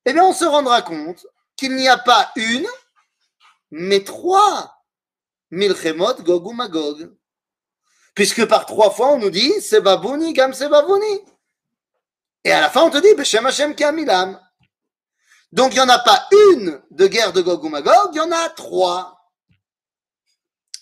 [0.05, 2.68] eh bien, on se rendra compte qu'il n'y a pas une,
[3.73, 4.73] mais trois
[5.51, 7.12] Milchemot Gog ou Magog.
[8.14, 11.25] Puisque par trois fois, on nous dit Sebabouni Gam Sebabouni.
[12.44, 14.40] Et à la fin, on te dit Beshem Hashem Kamilam.
[15.51, 18.21] Donc, il n'y en a pas une de guerre de Gog ou Magog, il y
[18.21, 19.17] en a trois.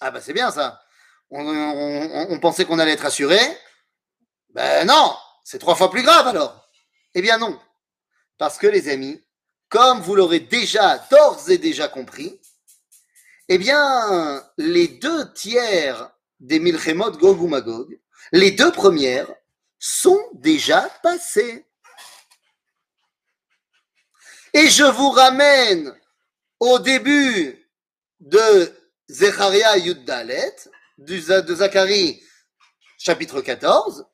[0.00, 0.82] Ah, bah, c'est bien ça.
[1.30, 3.38] On, pensait qu'on allait être assuré.
[4.50, 6.68] Ben non, c'est trois fois plus grave alors.
[7.14, 7.58] Eh bien, non.
[8.38, 9.22] Parce que, les amis,
[9.68, 12.40] comme vous l'aurez déjà, d'ores et déjà compris,
[13.48, 17.50] eh bien, les deux tiers des Milchemot Gog ou
[18.32, 19.32] les deux premières,
[19.78, 21.64] sont déjà passées.
[24.52, 25.94] Et je vous ramène
[26.60, 27.68] au début
[28.20, 28.74] de
[29.08, 30.56] Zecharia Yuddalet,
[30.98, 32.22] de Zacharie,
[32.98, 34.06] chapitre 14.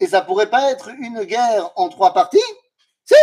[0.00, 2.38] Et ça pourrait pas être une guerre en trois parties?
[3.04, 3.14] Si,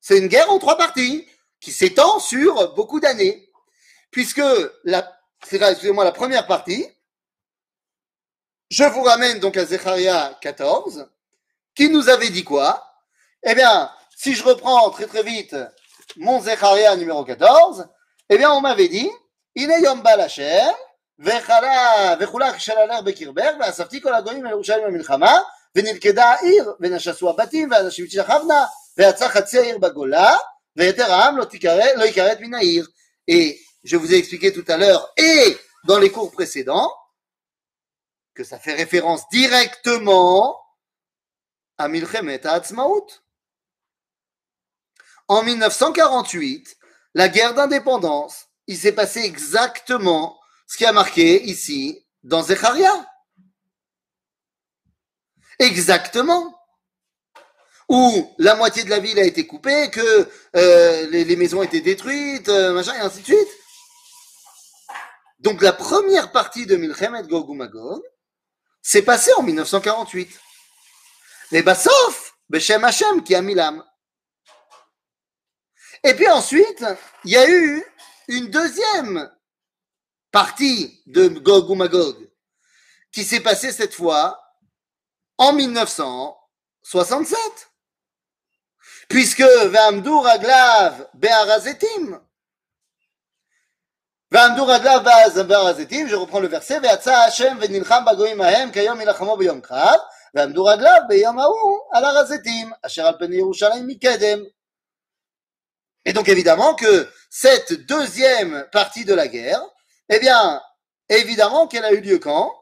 [0.00, 1.26] c'est une guerre en trois parties
[1.60, 3.48] qui s'étend sur beaucoup d'années.
[4.10, 4.42] Puisque,
[4.84, 6.86] la, excusez-moi, la première partie,
[8.70, 11.08] je vous ramène donc à Zecharia 14,
[11.74, 12.84] qui nous avait dit quoi?
[13.42, 15.56] Eh bien, si je reprends très très vite
[16.16, 17.88] mon Zecharia numéro 14,
[18.28, 19.10] eh bien, on m'avait dit
[19.55, 20.71] הנה יום בא להשם,
[22.19, 25.39] וחולק שללך בקרבך, ואספתי כל הגויים אל ירושלים במלחמה,
[25.75, 28.65] ונלכדה העיר, ונשסו הבתים, ואנשים תשכבנה,
[28.97, 30.35] ויצא חצי העיר בגולה,
[30.75, 32.87] ויתר העם לא, תיקרא, לא יכרת מן העיר.
[33.31, 36.91] Et je vous ai expliqué tout à l'heure, et dans les cours précédents,
[38.33, 40.57] que ça fait référence directement
[41.77, 43.07] à Milchemet Ha'atzmaut.
[45.27, 46.77] En 1948,
[47.15, 52.92] la guerre d'indépendance, il s'est passé exactement ce qui a marqué ici dans Zecharia.
[55.58, 56.58] Exactement.
[57.88, 61.80] Où la moitié de la ville a été coupée, que euh, les, les maisons étaient
[61.80, 63.48] détruites, euh, machin, et ainsi de suite.
[65.40, 67.50] Donc la première partie de Milchemet Gog
[68.80, 70.40] s'est passée en 1948.
[71.50, 73.84] Mais bah sauf Beshem Hashem qui a mis l'âme.
[76.04, 76.84] Et puis ensuite,
[77.24, 77.84] il y a eu
[78.32, 79.30] une deuxième
[80.30, 82.16] partie de Gog ou Magog
[83.12, 84.42] qui s'est passée cette fois
[85.36, 87.38] en 1967.
[89.08, 92.22] Puisque Vamdou Raglav Be'arazetim.
[94.30, 99.60] Vamdou Raglav Be'arazetim, je reprends le verset, Ve'atza Hashem ve'nilcham bagoim ahem kayom ilachamo b'yom
[99.60, 100.00] krav,
[100.32, 104.46] Vamdou Raglav be'yom ha'u al harazetim, asher al pen Yerushalayim mikedem.
[106.06, 109.62] Et donc évidemment que cette deuxième partie de la guerre,
[110.10, 110.62] eh bien,
[111.08, 112.54] évidemment qu'elle a eu lieu quand?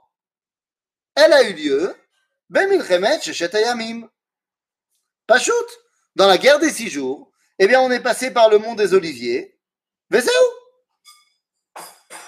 [1.17, 1.97] Elle a eu lieu
[2.51, 4.09] Bemilchemet Shechetayamim.
[5.27, 5.53] Pachout,
[6.15, 8.95] dans la guerre des six jours, eh bien, on est passé par le mont des
[8.95, 9.59] Oliviers,
[10.09, 10.31] Vezeu.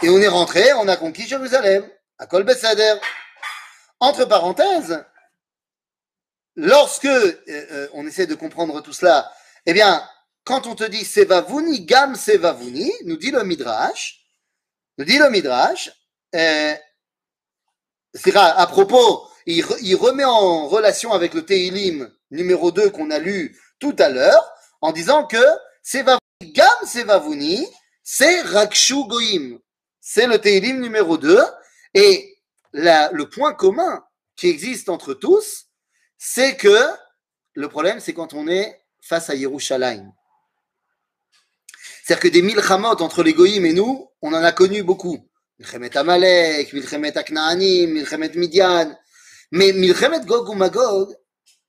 [0.03, 2.97] Et on est rentré, on a conquis Jérusalem, à Kol Bessader.
[4.01, 5.05] Entre parenthèses,
[6.57, 9.33] lorsque euh, euh, on essaie de comprendre tout cela,
[9.65, 10.05] eh bien,
[10.45, 14.27] quand on te dit Sevavuni, Gam Sevavuni, nous dit le Midrash,
[14.99, 15.91] nous dit le Midrash,
[16.35, 16.75] euh,
[18.35, 19.65] à propos, il,
[19.97, 24.45] remet en relation avec le Teilim numéro 2 qu'on a lu tout à l'heure,
[24.81, 25.43] en disant que
[25.83, 27.67] Sevavuni, Gam Sevavuni,
[28.03, 29.59] c'est Rakshu Goim.
[30.01, 31.39] C'est le Teilim numéro 2.
[31.95, 32.37] Et
[32.73, 34.05] le point commun
[34.37, 35.67] qui existe entre tous,
[36.19, 36.89] c'est que
[37.55, 40.13] le problème, c'est quand on est face à Yerushalayim.
[42.03, 45.19] C'est-à-dire que des milchamot entre les et nous, on en a connu beaucoup.
[45.61, 48.99] Milchemet Amalek, Milchemet Aknaanim, Milchemet Midian.
[49.53, 51.15] Mais Milchemet Gog ou Magog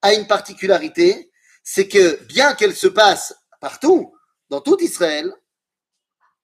[0.01, 1.31] a une particularité,
[1.63, 4.11] c'est que bien qu'elle se passe partout,
[4.49, 5.31] dans tout Israël,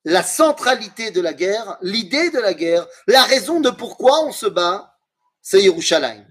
[0.05, 4.45] la centralité de la guerre, l'idée de la guerre, la raison de pourquoi on se
[4.45, 4.95] bat,
[5.41, 6.25] c'est Yerushalayim.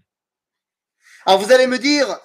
[1.27, 2.19] Alors vous allez me dire,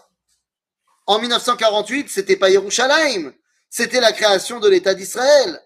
[1.08, 3.34] en 1948, c'était pas Yerushalayim,
[3.74, 5.60] c'était la création de l'État d'Israël.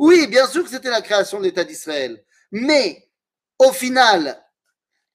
[0.00, 2.24] Oui, bien sûr que c'était la création de l'État d'Israël.
[2.50, 3.08] Mais,
[3.60, 4.44] au final,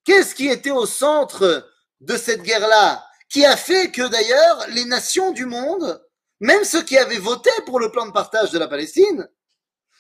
[0.06, 5.32] qu'est-ce qui était au centre de cette guerre-là Qui a fait que d'ailleurs les nations
[5.32, 6.02] du monde,
[6.40, 9.28] même ceux qui avaient voté pour le plan de partage de la Palestine,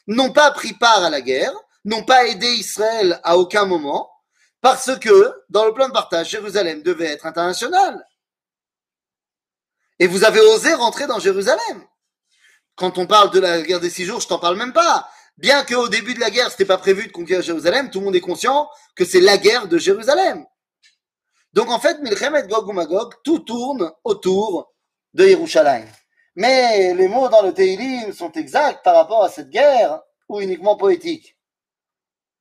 [0.07, 4.09] n'ont pas pris part à la guerre, n'ont pas aidé Israël à aucun moment,
[4.61, 8.07] parce que dans le plan de partage, Jérusalem devait être international.
[9.99, 11.85] Et vous avez osé rentrer dans Jérusalem.
[12.75, 15.09] Quand on parle de la guerre des six jours, je t'en parle même pas.
[15.37, 18.15] Bien qu'au début de la guerre, c'était pas prévu de conquérir Jérusalem, tout le monde
[18.15, 20.45] est conscient que c'est la guerre de Jérusalem.
[21.53, 24.73] Donc en fait, Milchemet Gog ou Magog, tout tourne autour
[25.13, 25.87] de Yerushalayim.
[26.35, 30.75] Mais les mots dans le Teilim sont exacts par rapport à cette guerre ou uniquement
[30.75, 31.37] poétiques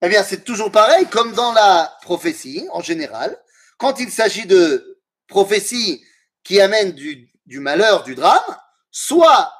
[0.02, 3.38] Eh bien, c'est toujours pareil, comme dans la prophétie en général.
[3.78, 6.04] Quand il s'agit de prophéties
[6.42, 8.56] qui amènent du, du malheur, du drame,
[8.90, 9.52] soit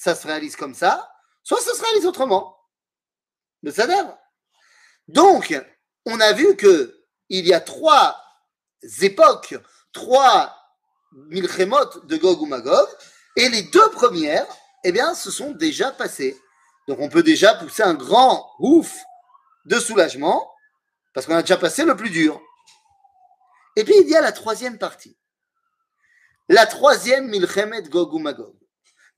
[0.00, 2.56] ça se réalise comme ça, soit ça se réalise autrement.
[3.62, 4.02] Le Sader.
[5.08, 5.54] Donc,
[6.06, 8.18] on a vu que il y a trois
[9.02, 9.54] époques,
[9.92, 10.56] trois
[11.12, 12.88] milchémot de Gog ou Magog,
[13.36, 14.46] et les deux premières,
[14.84, 16.40] eh bien, se sont déjà passées.
[16.88, 18.96] Donc, on peut déjà pousser un grand ouf
[19.66, 20.50] de soulagement,
[21.12, 22.40] parce qu'on a déjà passé le plus dur.
[23.76, 25.18] Et puis, il y a la troisième partie.
[26.48, 28.59] La troisième milchemet Gog ou Magog.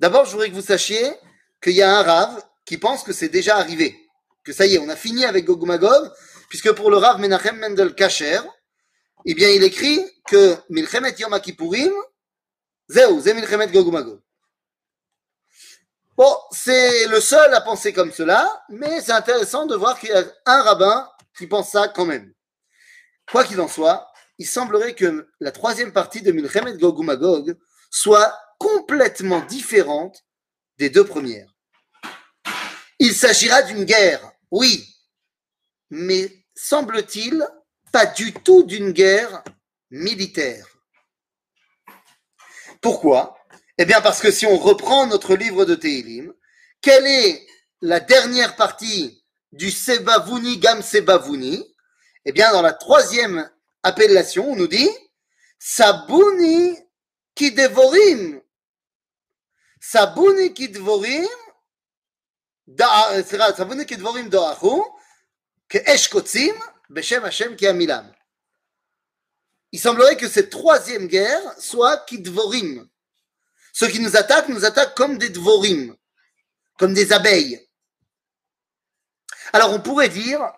[0.03, 1.15] D'abord, je voudrais que vous sachiez
[1.63, 3.97] qu'il y a un Rav qui pense que c'est déjà arrivé.
[4.43, 6.11] Que ça y est, on a fini avec Gog Magog,
[6.49, 8.41] puisque pour le Rav Menachem Mendel Kacher,
[9.25, 11.93] eh bien, il écrit que Milchemet Yom Kippourim,
[12.89, 13.69] Zéou, Zé Milchemet.
[16.17, 20.15] Bon, c'est le seul à penser comme cela, mais c'est intéressant de voir qu'il y
[20.15, 22.35] a un rabbin qui pense ça quand même.
[23.31, 27.57] Quoi qu'il en soit, il semblerait que la troisième partie de Milchemet Gog Magog
[27.89, 30.25] soit complètement différente
[30.79, 31.53] des deux premières.
[33.01, 34.87] Il s'agira d'une guerre Oui,
[35.91, 37.45] mais semble-t-il,
[37.91, 39.43] pas du tout d'une guerre
[39.91, 40.65] militaire.
[42.81, 43.37] Pourquoi?
[43.79, 46.33] Eh bien parce que si on reprend notre livre de Tehilim,
[46.81, 47.45] quelle est
[47.81, 51.75] la dernière partie du Sebavouni Gam Sebavouni
[52.27, 53.51] Eh bien dans la troisième
[53.83, 54.91] appellation, on nous dit
[55.59, 56.79] Sabouni
[57.35, 58.42] Kidevorim.
[69.73, 72.89] Il semblerait que cette troisième guerre soit Kidvorim.
[73.73, 75.97] Ceux qui nous attaquent nous attaquent comme des Dvorim,
[76.79, 77.69] comme des abeilles.
[79.53, 80.53] Alors on pourrait dire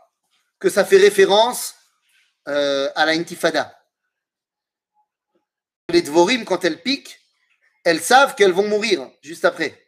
[0.58, 1.74] que ça fait référence
[2.44, 3.74] à la intifada.
[5.88, 7.23] Les Dvorim, quand elles piquent,
[7.84, 9.80] elles savent qu'elles vont mourir juste après.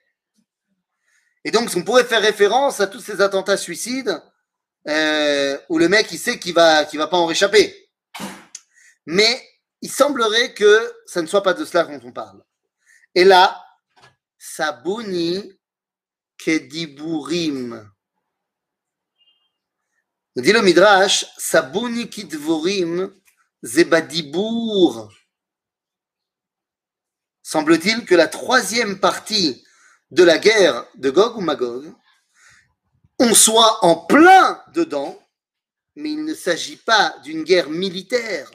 [1.45, 4.21] Et donc on pourrait faire référence à tous ces attentats suicides
[4.89, 7.91] euh, où le mec il sait qu'il va, va pas en réchapper.
[9.07, 9.43] Mais
[9.83, 12.43] il semblerait que ça ne soit pas de cela dont on parle.
[13.15, 13.63] Et là,
[14.39, 15.59] Sabouni
[16.39, 17.91] Kediburim.
[20.37, 23.11] Dit le Midrash, Sabouni Kidvorim
[23.63, 25.11] Zebadibour.
[27.49, 29.65] Semble-t-il que la troisième partie
[30.11, 31.95] de la guerre de Gog ou Magog,
[33.21, 35.17] on soit en plein dedans,
[35.95, 38.51] mais il ne s'agit pas d'une guerre militaire,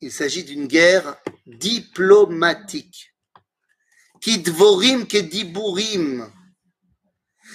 [0.00, 1.16] il s'agit d'une guerre
[1.46, 3.12] diplomatique.
[4.20, 6.32] Kidvorim kediburim.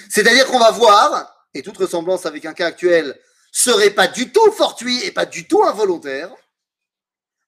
[0.09, 3.17] C'est-à-dire qu'on va voir, et toute ressemblance avec un cas actuel
[3.53, 6.29] serait pas du tout fortuit et pas du tout involontaire.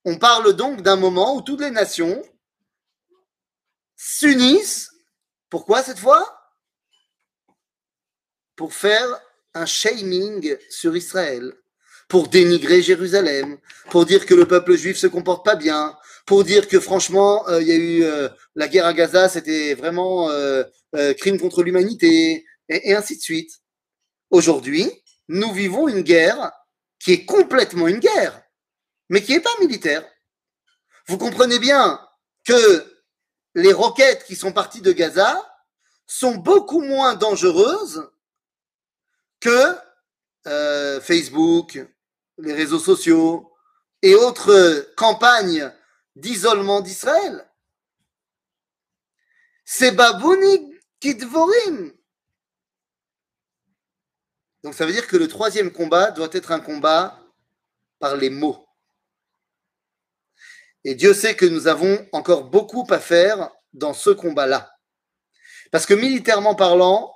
[0.05, 2.23] On parle donc d'un moment où toutes les nations
[3.95, 4.89] s'unissent.
[5.49, 6.39] Pourquoi cette fois?
[8.55, 9.07] Pour faire
[9.53, 11.53] un shaming sur Israël
[12.13, 13.57] pour dénigrer Jérusalem,
[13.89, 17.59] pour dire que le peuple juif se comporte pas bien, pour dire que franchement, euh,
[17.59, 20.63] il y a eu euh, la guerre à Gaza, c'était vraiment euh,
[21.17, 23.51] crime contre l'humanité, et, et, ainsi de suite.
[24.29, 24.91] Aujourd'hui,
[25.27, 26.51] nous vivons une guerre
[26.99, 28.43] qui est complètement une guerre,
[29.09, 30.05] mais qui n'est pas militaire.
[31.07, 31.99] Vous comprenez bien
[32.45, 32.92] que
[33.55, 35.41] les roquettes qui sont parties de Gaza
[36.07, 38.09] sont beaucoup moins dangereuses
[39.39, 39.77] que
[41.01, 41.79] Facebook,
[42.37, 43.53] les réseaux sociaux
[44.01, 45.71] et autres campagnes
[46.15, 47.49] d'isolement d'Israël.
[49.65, 51.93] C'est Babouni Kidvorim.
[54.63, 57.19] Donc ça veut dire que le troisième combat doit être un combat
[57.99, 58.62] par les mots.
[60.85, 64.71] Et Dieu sait que nous avons encore beaucoup à faire dans ce combat-là.
[65.71, 67.13] Parce que militairement parlant,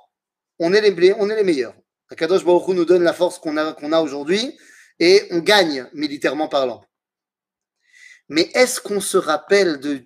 [0.58, 1.74] on est les, on est les meilleurs.
[2.10, 4.58] Akadosh Baruch nous donne la force qu'on a, qu'on a aujourd'hui
[4.98, 6.84] et on gagne militairement parlant.
[8.28, 10.04] Mais est-ce qu'on se rappelle de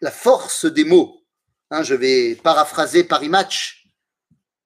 [0.00, 1.22] la force des mots?
[1.70, 3.86] Hein, Je vais paraphraser Paris Match.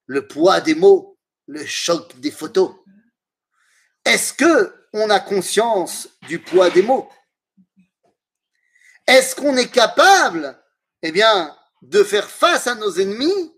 [0.07, 2.73] Le poids des mots, le choc des photos.
[4.05, 7.09] Est-ce que on a conscience du poids des mots?
[9.07, 10.61] Est-ce qu'on est capable,
[11.03, 13.55] eh bien, de faire face à nos ennemis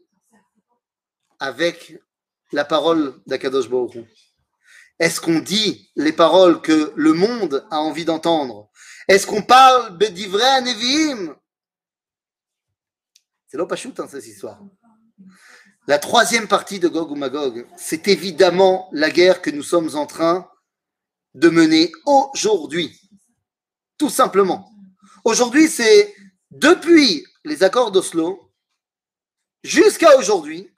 [1.38, 1.98] avec
[2.52, 3.96] la parole d'Akadosh Baruch
[4.98, 8.68] est-ce qu'on dit les paroles que le monde a envie d'entendre?
[9.06, 11.36] Est-ce qu'on parle Bedivre Nevi'im
[13.46, 14.60] C'est pas hein, cette histoire.
[15.86, 20.06] La troisième partie de Gog ou Magog, c'est évidemment la guerre que nous sommes en
[20.06, 20.50] train
[21.34, 23.00] de mener aujourd'hui.
[23.96, 24.70] Tout simplement.
[25.28, 26.14] Aujourd'hui, c'est
[26.50, 28.50] depuis les accords d'Oslo
[29.62, 30.72] jusqu'à aujourd'hui,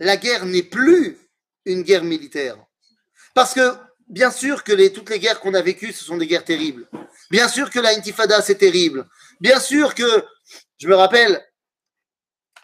[0.00, 1.16] la guerre n'est plus
[1.64, 2.56] une guerre militaire.
[3.34, 3.76] Parce que,
[4.08, 6.88] bien sûr que toutes les guerres qu'on a vécues, ce sont des guerres terribles.
[7.30, 9.08] Bien sûr que la intifada, c'est terrible.
[9.40, 10.24] Bien sûr que,
[10.78, 11.40] je me rappelle,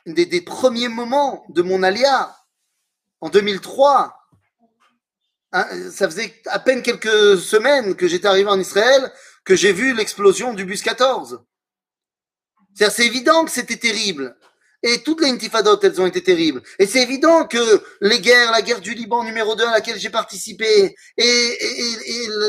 [0.07, 2.37] des, des premiers moments de mon alia,
[3.21, 4.13] en 2003, hein,
[5.53, 9.11] ça faisait à peine quelques semaines que j'étais arrivé en Israël,
[9.45, 11.41] que j'ai vu l'explosion du bus 14.
[12.75, 14.37] C'est évident que c'était terrible.
[14.83, 16.63] Et toutes les intifadot, elles ont été terribles.
[16.79, 20.09] Et c'est évident que les guerres, la guerre du Liban numéro 2 à laquelle j'ai
[20.09, 21.59] participé, et,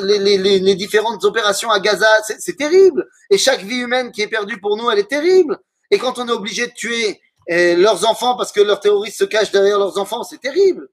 [0.04, 2.08] les, différentes opérations à Gaza,
[2.39, 3.06] c'est terrible.
[3.30, 5.60] Et chaque vie humaine qui est perdue pour nous, elle est terrible.
[5.89, 9.26] Et quand on est obligé de tuer eh, leurs enfants parce que leurs terroristes se
[9.26, 10.88] cachent derrière leurs enfants, c'est terrible.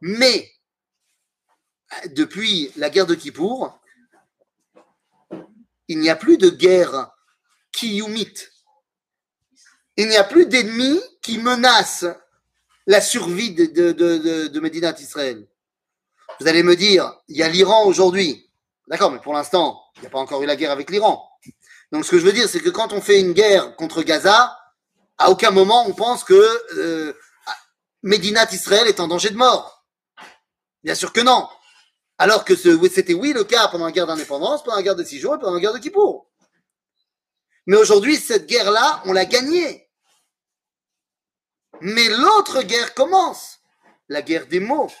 [0.00, 0.50] Mais,
[2.10, 3.78] depuis la guerre de Kippour,
[5.88, 7.10] il n'y a plus de guerre
[7.72, 8.50] kiyumite
[10.00, 12.06] il n'y a plus d'ennemis qui menacent
[12.86, 15.46] la survie de, de, de, de Médinat Israël.
[16.40, 18.50] Vous allez me dire, il y a l'Iran aujourd'hui.
[18.88, 21.28] D'accord, mais pour l'instant, il n'y a pas encore eu la guerre avec l'Iran.
[21.92, 24.56] Donc ce que je veux dire, c'est que quand on fait une guerre contre Gaza,
[25.18, 27.12] à aucun moment on pense que euh,
[28.02, 29.84] Médinat Israël est en danger de mort.
[30.82, 31.46] Bien sûr que non.
[32.20, 35.18] Alors que c'était oui le cas pendant la guerre d'indépendance, pendant la guerre de six
[35.18, 36.30] jours et pendant la guerre de Kippour.
[37.64, 39.88] Mais aujourd'hui, cette guerre-là, on l'a gagnée.
[41.80, 43.60] Mais l'autre guerre commence,
[44.10, 44.92] la guerre des mots.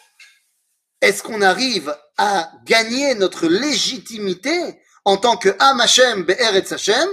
[1.02, 7.10] Est-ce qu'on arrive à gagner notre légitimité en tant que Am Hashem Be'eretz Hashem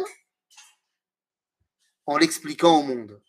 [2.05, 3.22] en l'expliquant au monde?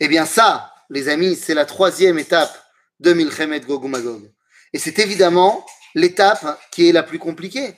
[0.00, 2.63] Eh bien ça, les amis, c'est la troisième étape
[3.00, 4.32] de Milchemet Gogumagog.
[4.72, 5.64] Et c'est évidemment
[5.94, 7.76] l'étape qui est la plus compliquée.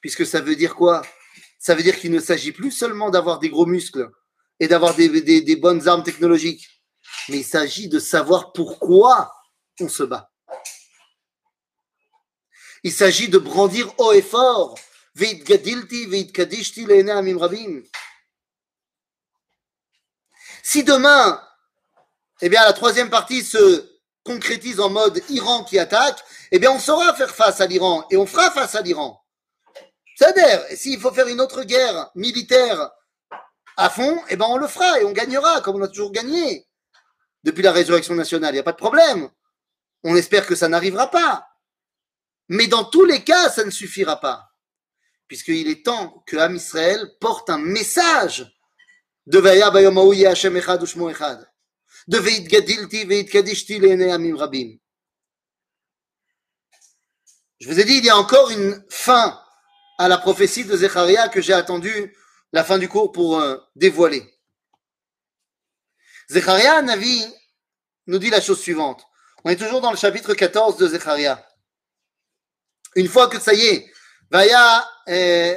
[0.00, 1.02] Puisque ça veut dire quoi?
[1.58, 4.10] Ça veut dire qu'il ne s'agit plus seulement d'avoir des gros muscles
[4.60, 6.68] et d'avoir des, bonnes armes technologiques,
[7.28, 9.32] mais il s'agit de savoir pourquoi
[9.80, 10.30] on se bat.
[12.82, 14.78] Il s'agit de brandir haut et fort.
[20.62, 21.42] Si demain,
[22.42, 23.95] eh bien, la troisième partie se
[24.26, 28.16] concrétise en mode Iran qui attaque, eh bien, on saura faire face à l'Iran et
[28.16, 29.22] on fera face à l'Iran.
[30.16, 32.90] C'est-à-dire, s'il faut faire une autre guerre militaire
[33.76, 36.66] à fond, eh ben, on le fera et on gagnera comme on a toujours gagné
[37.44, 38.52] depuis la résurrection nationale.
[38.52, 39.30] Il n'y a pas de problème.
[40.02, 41.46] On espère que ça n'arrivera pas.
[42.48, 44.50] Mais dans tous les cas, ça ne suffira pas.
[45.28, 48.52] Puisqu'il est temps que Am Israël porte un message
[49.26, 49.68] de Vaya
[50.30, 50.82] Hashem Echad
[52.08, 52.18] de
[54.10, 54.76] Amim Rabim.
[57.58, 59.40] Je vous ai dit, il y a encore une fin
[59.98, 62.14] à la prophétie de Zecharia que j'ai attendu
[62.52, 64.34] la fin du cours pour euh, dévoiler.
[66.28, 67.24] Zecharia Navi
[68.06, 69.04] nous dit la chose suivante.
[69.44, 71.46] On est toujours dans le chapitre 14 de Zecharia.
[72.94, 73.90] Une fois que ça y est,
[74.32, 75.56] eh,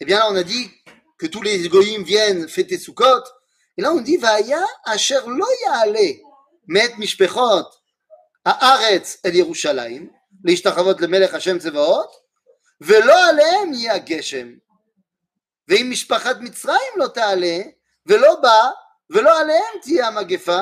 [0.00, 0.70] eh bien là on a dit
[1.19, 3.23] que tous les goyim viennent fêter Sukkot.
[3.77, 6.21] Et là, on dit, Vaya asher lo ya'ale
[6.67, 7.67] met mishpechot
[8.45, 10.09] haaretz el Yerushalayim,
[10.43, 12.11] להשתחוות למלך השם צבאות,
[12.81, 14.47] ולא עליהם יהיה הגשם.
[15.67, 17.57] ואם משפחת מצרים לא תעלה,
[18.05, 18.69] ולא בא,
[19.09, 20.61] ולא עליהם תהיה המגפה,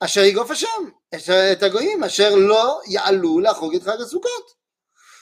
[0.00, 0.90] אשר יגוף השם
[1.52, 4.57] את הגויים, אשר לא יעלו לחוג את חג הסוכות.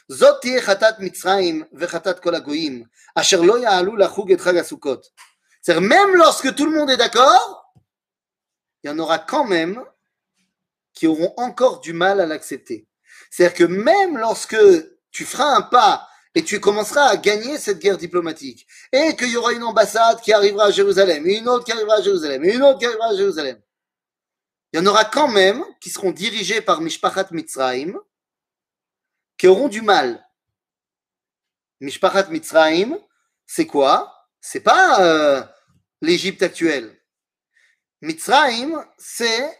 [0.08, 2.84] זאת תהיה חטאת מצרים וחטאת כל הגויים,
[3.14, 5.06] אשר לא יעלו לחוג את חג הסוכות.
[5.62, 7.72] C'est-à-dire, même lorsque tout le monde est d'accord,
[8.82, 9.84] il y en aura quand même
[10.92, 12.86] qui auront encore du mal à l'accepter.
[13.30, 14.56] C'est-à-dire que même lorsque
[15.10, 19.36] tu feras un pas et tu commenceras à gagner cette guerre diplomatique, et qu'il y
[19.36, 22.54] aura une ambassade qui arrivera à Jérusalem, et une autre qui arrivera à Jérusalem, et
[22.54, 23.60] une autre qui arrivera à Jérusalem,
[24.72, 27.98] il y en aura quand même qui seront dirigés par Mishpachat Mitzrayim,
[29.37, 30.23] qui auront du mal.
[31.79, 32.97] Mishpachat Mitzrayim,
[33.45, 34.13] c'est quoi?
[34.41, 35.43] C'est pas euh,
[36.01, 36.99] l'Égypte actuelle.
[38.01, 39.57] Mitzrayim, c'est,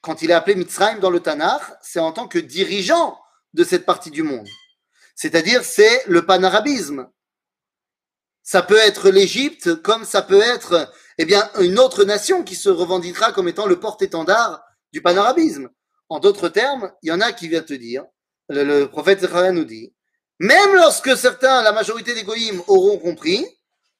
[0.00, 3.18] quand il est appelé Mitzrayim dans le Tanakh, c'est en tant que dirigeant
[3.54, 4.48] de cette partie du monde.
[5.14, 7.10] C'est-à-dire, c'est le panarabisme.
[8.42, 12.68] Ça peut être l'Égypte, comme ça peut être, eh bien, une autre nation qui se
[12.68, 14.62] revendiquera comme étant le porte-étendard
[14.92, 15.68] du panarabisme.
[16.08, 18.04] En d'autres termes, il y en a qui viennent te dire,
[18.48, 19.94] le, prophète Zechariah nous dit,
[20.38, 23.46] même lorsque certains, la majorité des goïms auront compris,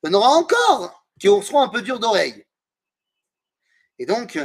[0.02, 2.44] il y en aura encore qui seront un peu durs d'oreille.
[3.98, 4.38] Et donc,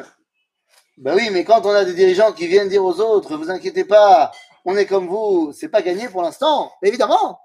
[0.97, 3.83] ben oui, mais quand on a des dirigeants qui viennent dire aux autres, vous inquiétez
[3.83, 4.31] pas,
[4.63, 6.71] on est comme vous, c'est pas gagné pour l'instant.
[6.81, 7.39] Évidemment,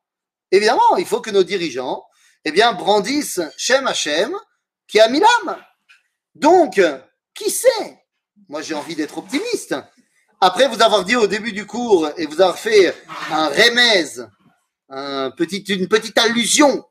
[0.50, 2.04] évidemment, il faut que nos dirigeants,
[2.44, 4.36] eh bien, brandissent Shem Hashem,
[4.86, 5.56] qui a mis l'âme.
[6.34, 6.80] Donc,
[7.34, 7.98] qui sait?
[8.48, 9.74] Moi, j'ai envie d'être optimiste
[10.40, 12.94] après vous avoir dit au début du cours et vous avoir fait
[13.30, 13.50] un
[15.30, 16.84] petit, une petite allusion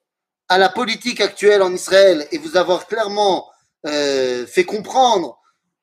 [0.49, 3.49] à la politique actuelle en Israël et vous avoir clairement
[3.85, 5.39] euh, fait comprendre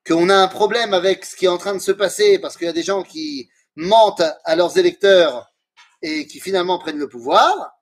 [0.06, 2.66] qu'on a un problème avec ce qui est en train de se passer parce qu'il
[2.66, 5.52] y a des gens qui mentent à leurs électeurs
[6.02, 7.78] et qui finalement prennent le pouvoir.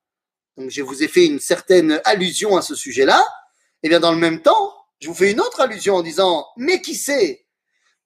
[0.57, 3.26] Donc je vous ai fait une certaine allusion à ce sujet-là.
[3.83, 6.83] Et bien dans le même temps, je vous fais une autre allusion en disant mais
[6.83, 7.47] qui sait?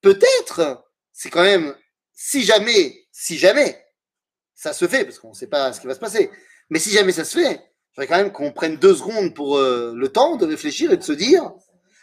[0.01, 0.85] Peut-être
[1.15, 1.75] c'est quand même,
[2.13, 3.87] si jamais, si jamais,
[4.53, 6.31] ça se fait, parce qu'on ne sait pas ce qui va se passer,
[6.69, 7.55] mais si jamais ça se fait,
[7.93, 10.97] je voudrais quand même qu'on prenne deux secondes pour euh, le temps de réfléchir et
[10.97, 11.53] de se dire,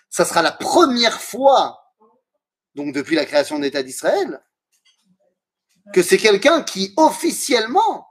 [0.09, 1.93] ça sera la première fois,
[2.73, 4.41] donc depuis la création de l'État d'Israël,
[5.93, 8.07] que c'est quelqu'un qui officiellement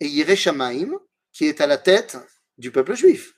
[0.00, 0.90] est Yereshamaim,
[1.32, 2.18] qui est à la tête
[2.58, 3.34] du peuple juif.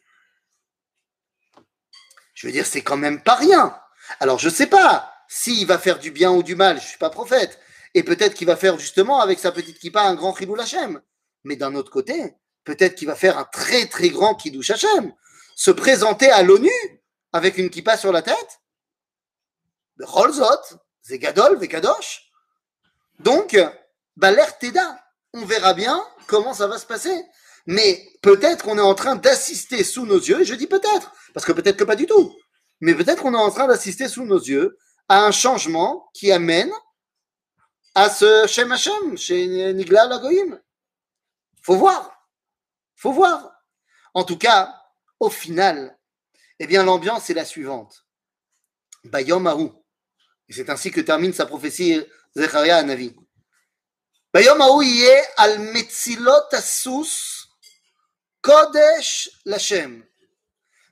[2.33, 3.79] Je veux dire, c'est quand même pas rien.
[4.21, 7.11] Alors, je sais pas s'il va faire du bien ou du mal, je suis pas
[7.11, 7.61] prophète.
[7.95, 11.01] Et peut-être qu'il va faire justement avec sa petite kippa un grand chidou Hashem.
[11.45, 15.12] Mais d'un autre côté, peut-être qu'il va faire un très très grand kiddush Hashem.
[15.55, 16.70] Se présenter à l'ONU
[17.33, 18.61] avec une kippa sur la tête.
[20.01, 22.31] Rolzot, Zegadol, Vekadosh.
[23.18, 25.05] Donc, l'air Teda.
[25.35, 27.24] On verra bien comment ça va se passer.
[27.66, 31.53] Mais peut-être qu'on est en train d'assister sous nos yeux, je dis peut-être, parce que
[31.53, 32.35] peut-être que pas du tout,
[32.81, 34.79] mais peut-être qu'on est en train d'assister sous nos yeux
[35.09, 36.71] à un changement qui amène
[37.95, 40.61] à ce Shem Hashem, chez Nigla Lagoïm.
[41.63, 42.29] Faut voir.
[42.95, 43.53] Faut voir.
[44.15, 44.75] En tout cas,
[45.19, 45.99] au final,
[46.59, 48.05] eh bien, l'ambiance est la suivante.
[49.05, 49.47] Bayom
[50.49, 52.05] Et c'est ainsi que termine sa prophétie
[52.37, 53.15] Zecharia Navi.
[54.33, 57.49] Bayom Haru yé al Metzilot Asus
[58.41, 60.08] Kodesh Lachem.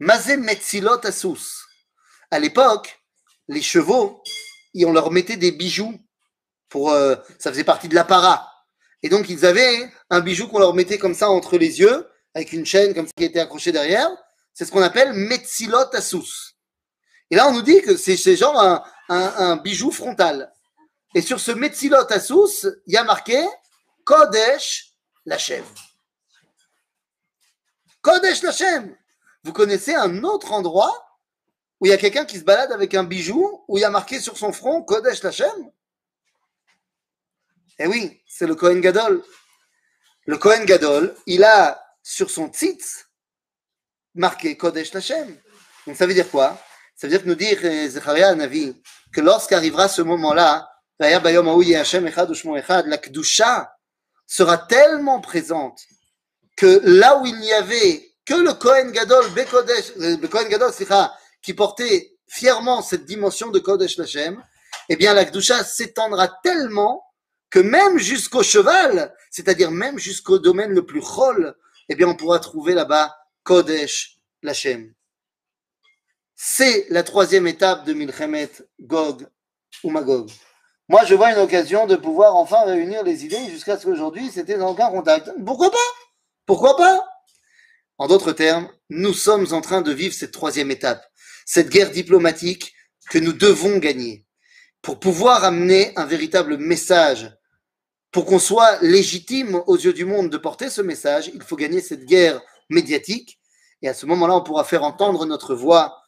[0.00, 1.66] Mazé Metzilot Asus.
[2.30, 3.00] À l'époque,
[3.48, 4.22] les chevaux,
[4.74, 5.94] on leur mettait des bijoux.
[6.68, 8.50] Pour, euh, ça faisait partie de l'apparat.
[9.02, 12.52] Et donc, ils avaient un bijou qu'on leur mettait comme ça entre les yeux, avec
[12.52, 14.10] une chaîne comme ça qui était accrochée derrière.
[14.52, 16.56] C'est ce qu'on appelle Metzilot Asus.
[17.30, 20.52] Et là, on nous dit que c'est genre un, un, bijou frontal.
[21.14, 23.40] Et sur ce Metzilot Asus, il y a marqué
[24.04, 24.92] Kodesh
[25.24, 25.64] Lachem.
[28.02, 28.96] Kodesh Lachem.
[29.44, 30.92] Vous connaissez un autre endroit
[31.80, 33.90] où il y a quelqu'un qui se balade avec un bijou, où il y a
[33.90, 35.70] marqué sur son front Kodesh Lachem
[37.78, 39.22] Eh oui, c'est le Kohen Gadol.
[40.26, 43.06] Le Kohen Gadol, il a sur son tzitz
[44.14, 45.38] marqué Kodesh Lachem.
[45.86, 46.58] Donc ça veut dire quoi?
[46.96, 48.80] Ça veut dire que nous dire Zecharia Navi
[49.12, 51.20] que lorsqu'arrivera ce moment-là, la
[52.98, 53.76] Kedusha
[54.26, 55.82] sera tellement présente
[56.56, 60.72] que là où il n'y avait que le Kohen Gadol, euh, le Kohen Gadol
[61.42, 64.42] qui portait fièrement cette dimension de Kodesh Lachem,
[64.88, 67.04] eh bien la Kedusha s'étendra tellement
[67.50, 71.54] que même jusqu'au cheval, c'est-à-dire même jusqu'au domaine le plus chol,
[71.88, 73.14] eh bien on pourra trouver là-bas
[73.44, 74.92] Kodesh Lachem.
[76.34, 78.50] C'est la troisième étape de Milchemet
[78.80, 79.28] Gog
[79.84, 80.30] ou Magog.
[80.88, 84.58] Moi, je vois une occasion de pouvoir enfin réunir les idées jusqu'à ce qu'aujourd'hui, c'était
[84.58, 85.30] dans aucun contact.
[85.46, 85.76] Pourquoi pas?
[86.44, 87.06] Pourquoi pas?
[87.98, 91.04] En d'autres termes, nous sommes en train de vivre cette troisième étape,
[91.46, 92.74] cette guerre diplomatique
[93.10, 94.24] que nous devons gagner
[94.82, 97.30] pour pouvoir amener un véritable message.
[98.10, 101.80] Pour qu'on soit légitime aux yeux du monde de porter ce message, il faut gagner
[101.80, 103.40] cette guerre médiatique.
[103.82, 106.02] Et à ce moment-là, on pourra faire entendre notre voix.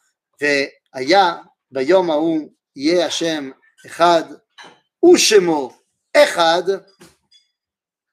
[0.93, 3.55] Aya, Bayom Ye Hashem,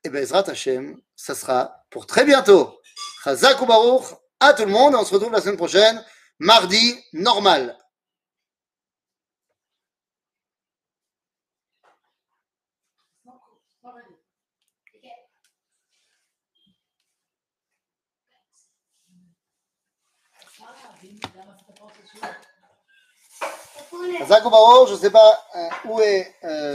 [0.05, 2.80] et Bezrat Hashem, ça sera pour très bientôt.
[3.24, 4.03] Chazak ou Baruch
[4.39, 4.95] à tout le monde.
[4.95, 6.03] On se retrouve la semaine prochaine,
[6.39, 7.78] mardi normal.
[24.28, 25.43] Zach je ne sais pas
[25.86, 26.36] où est.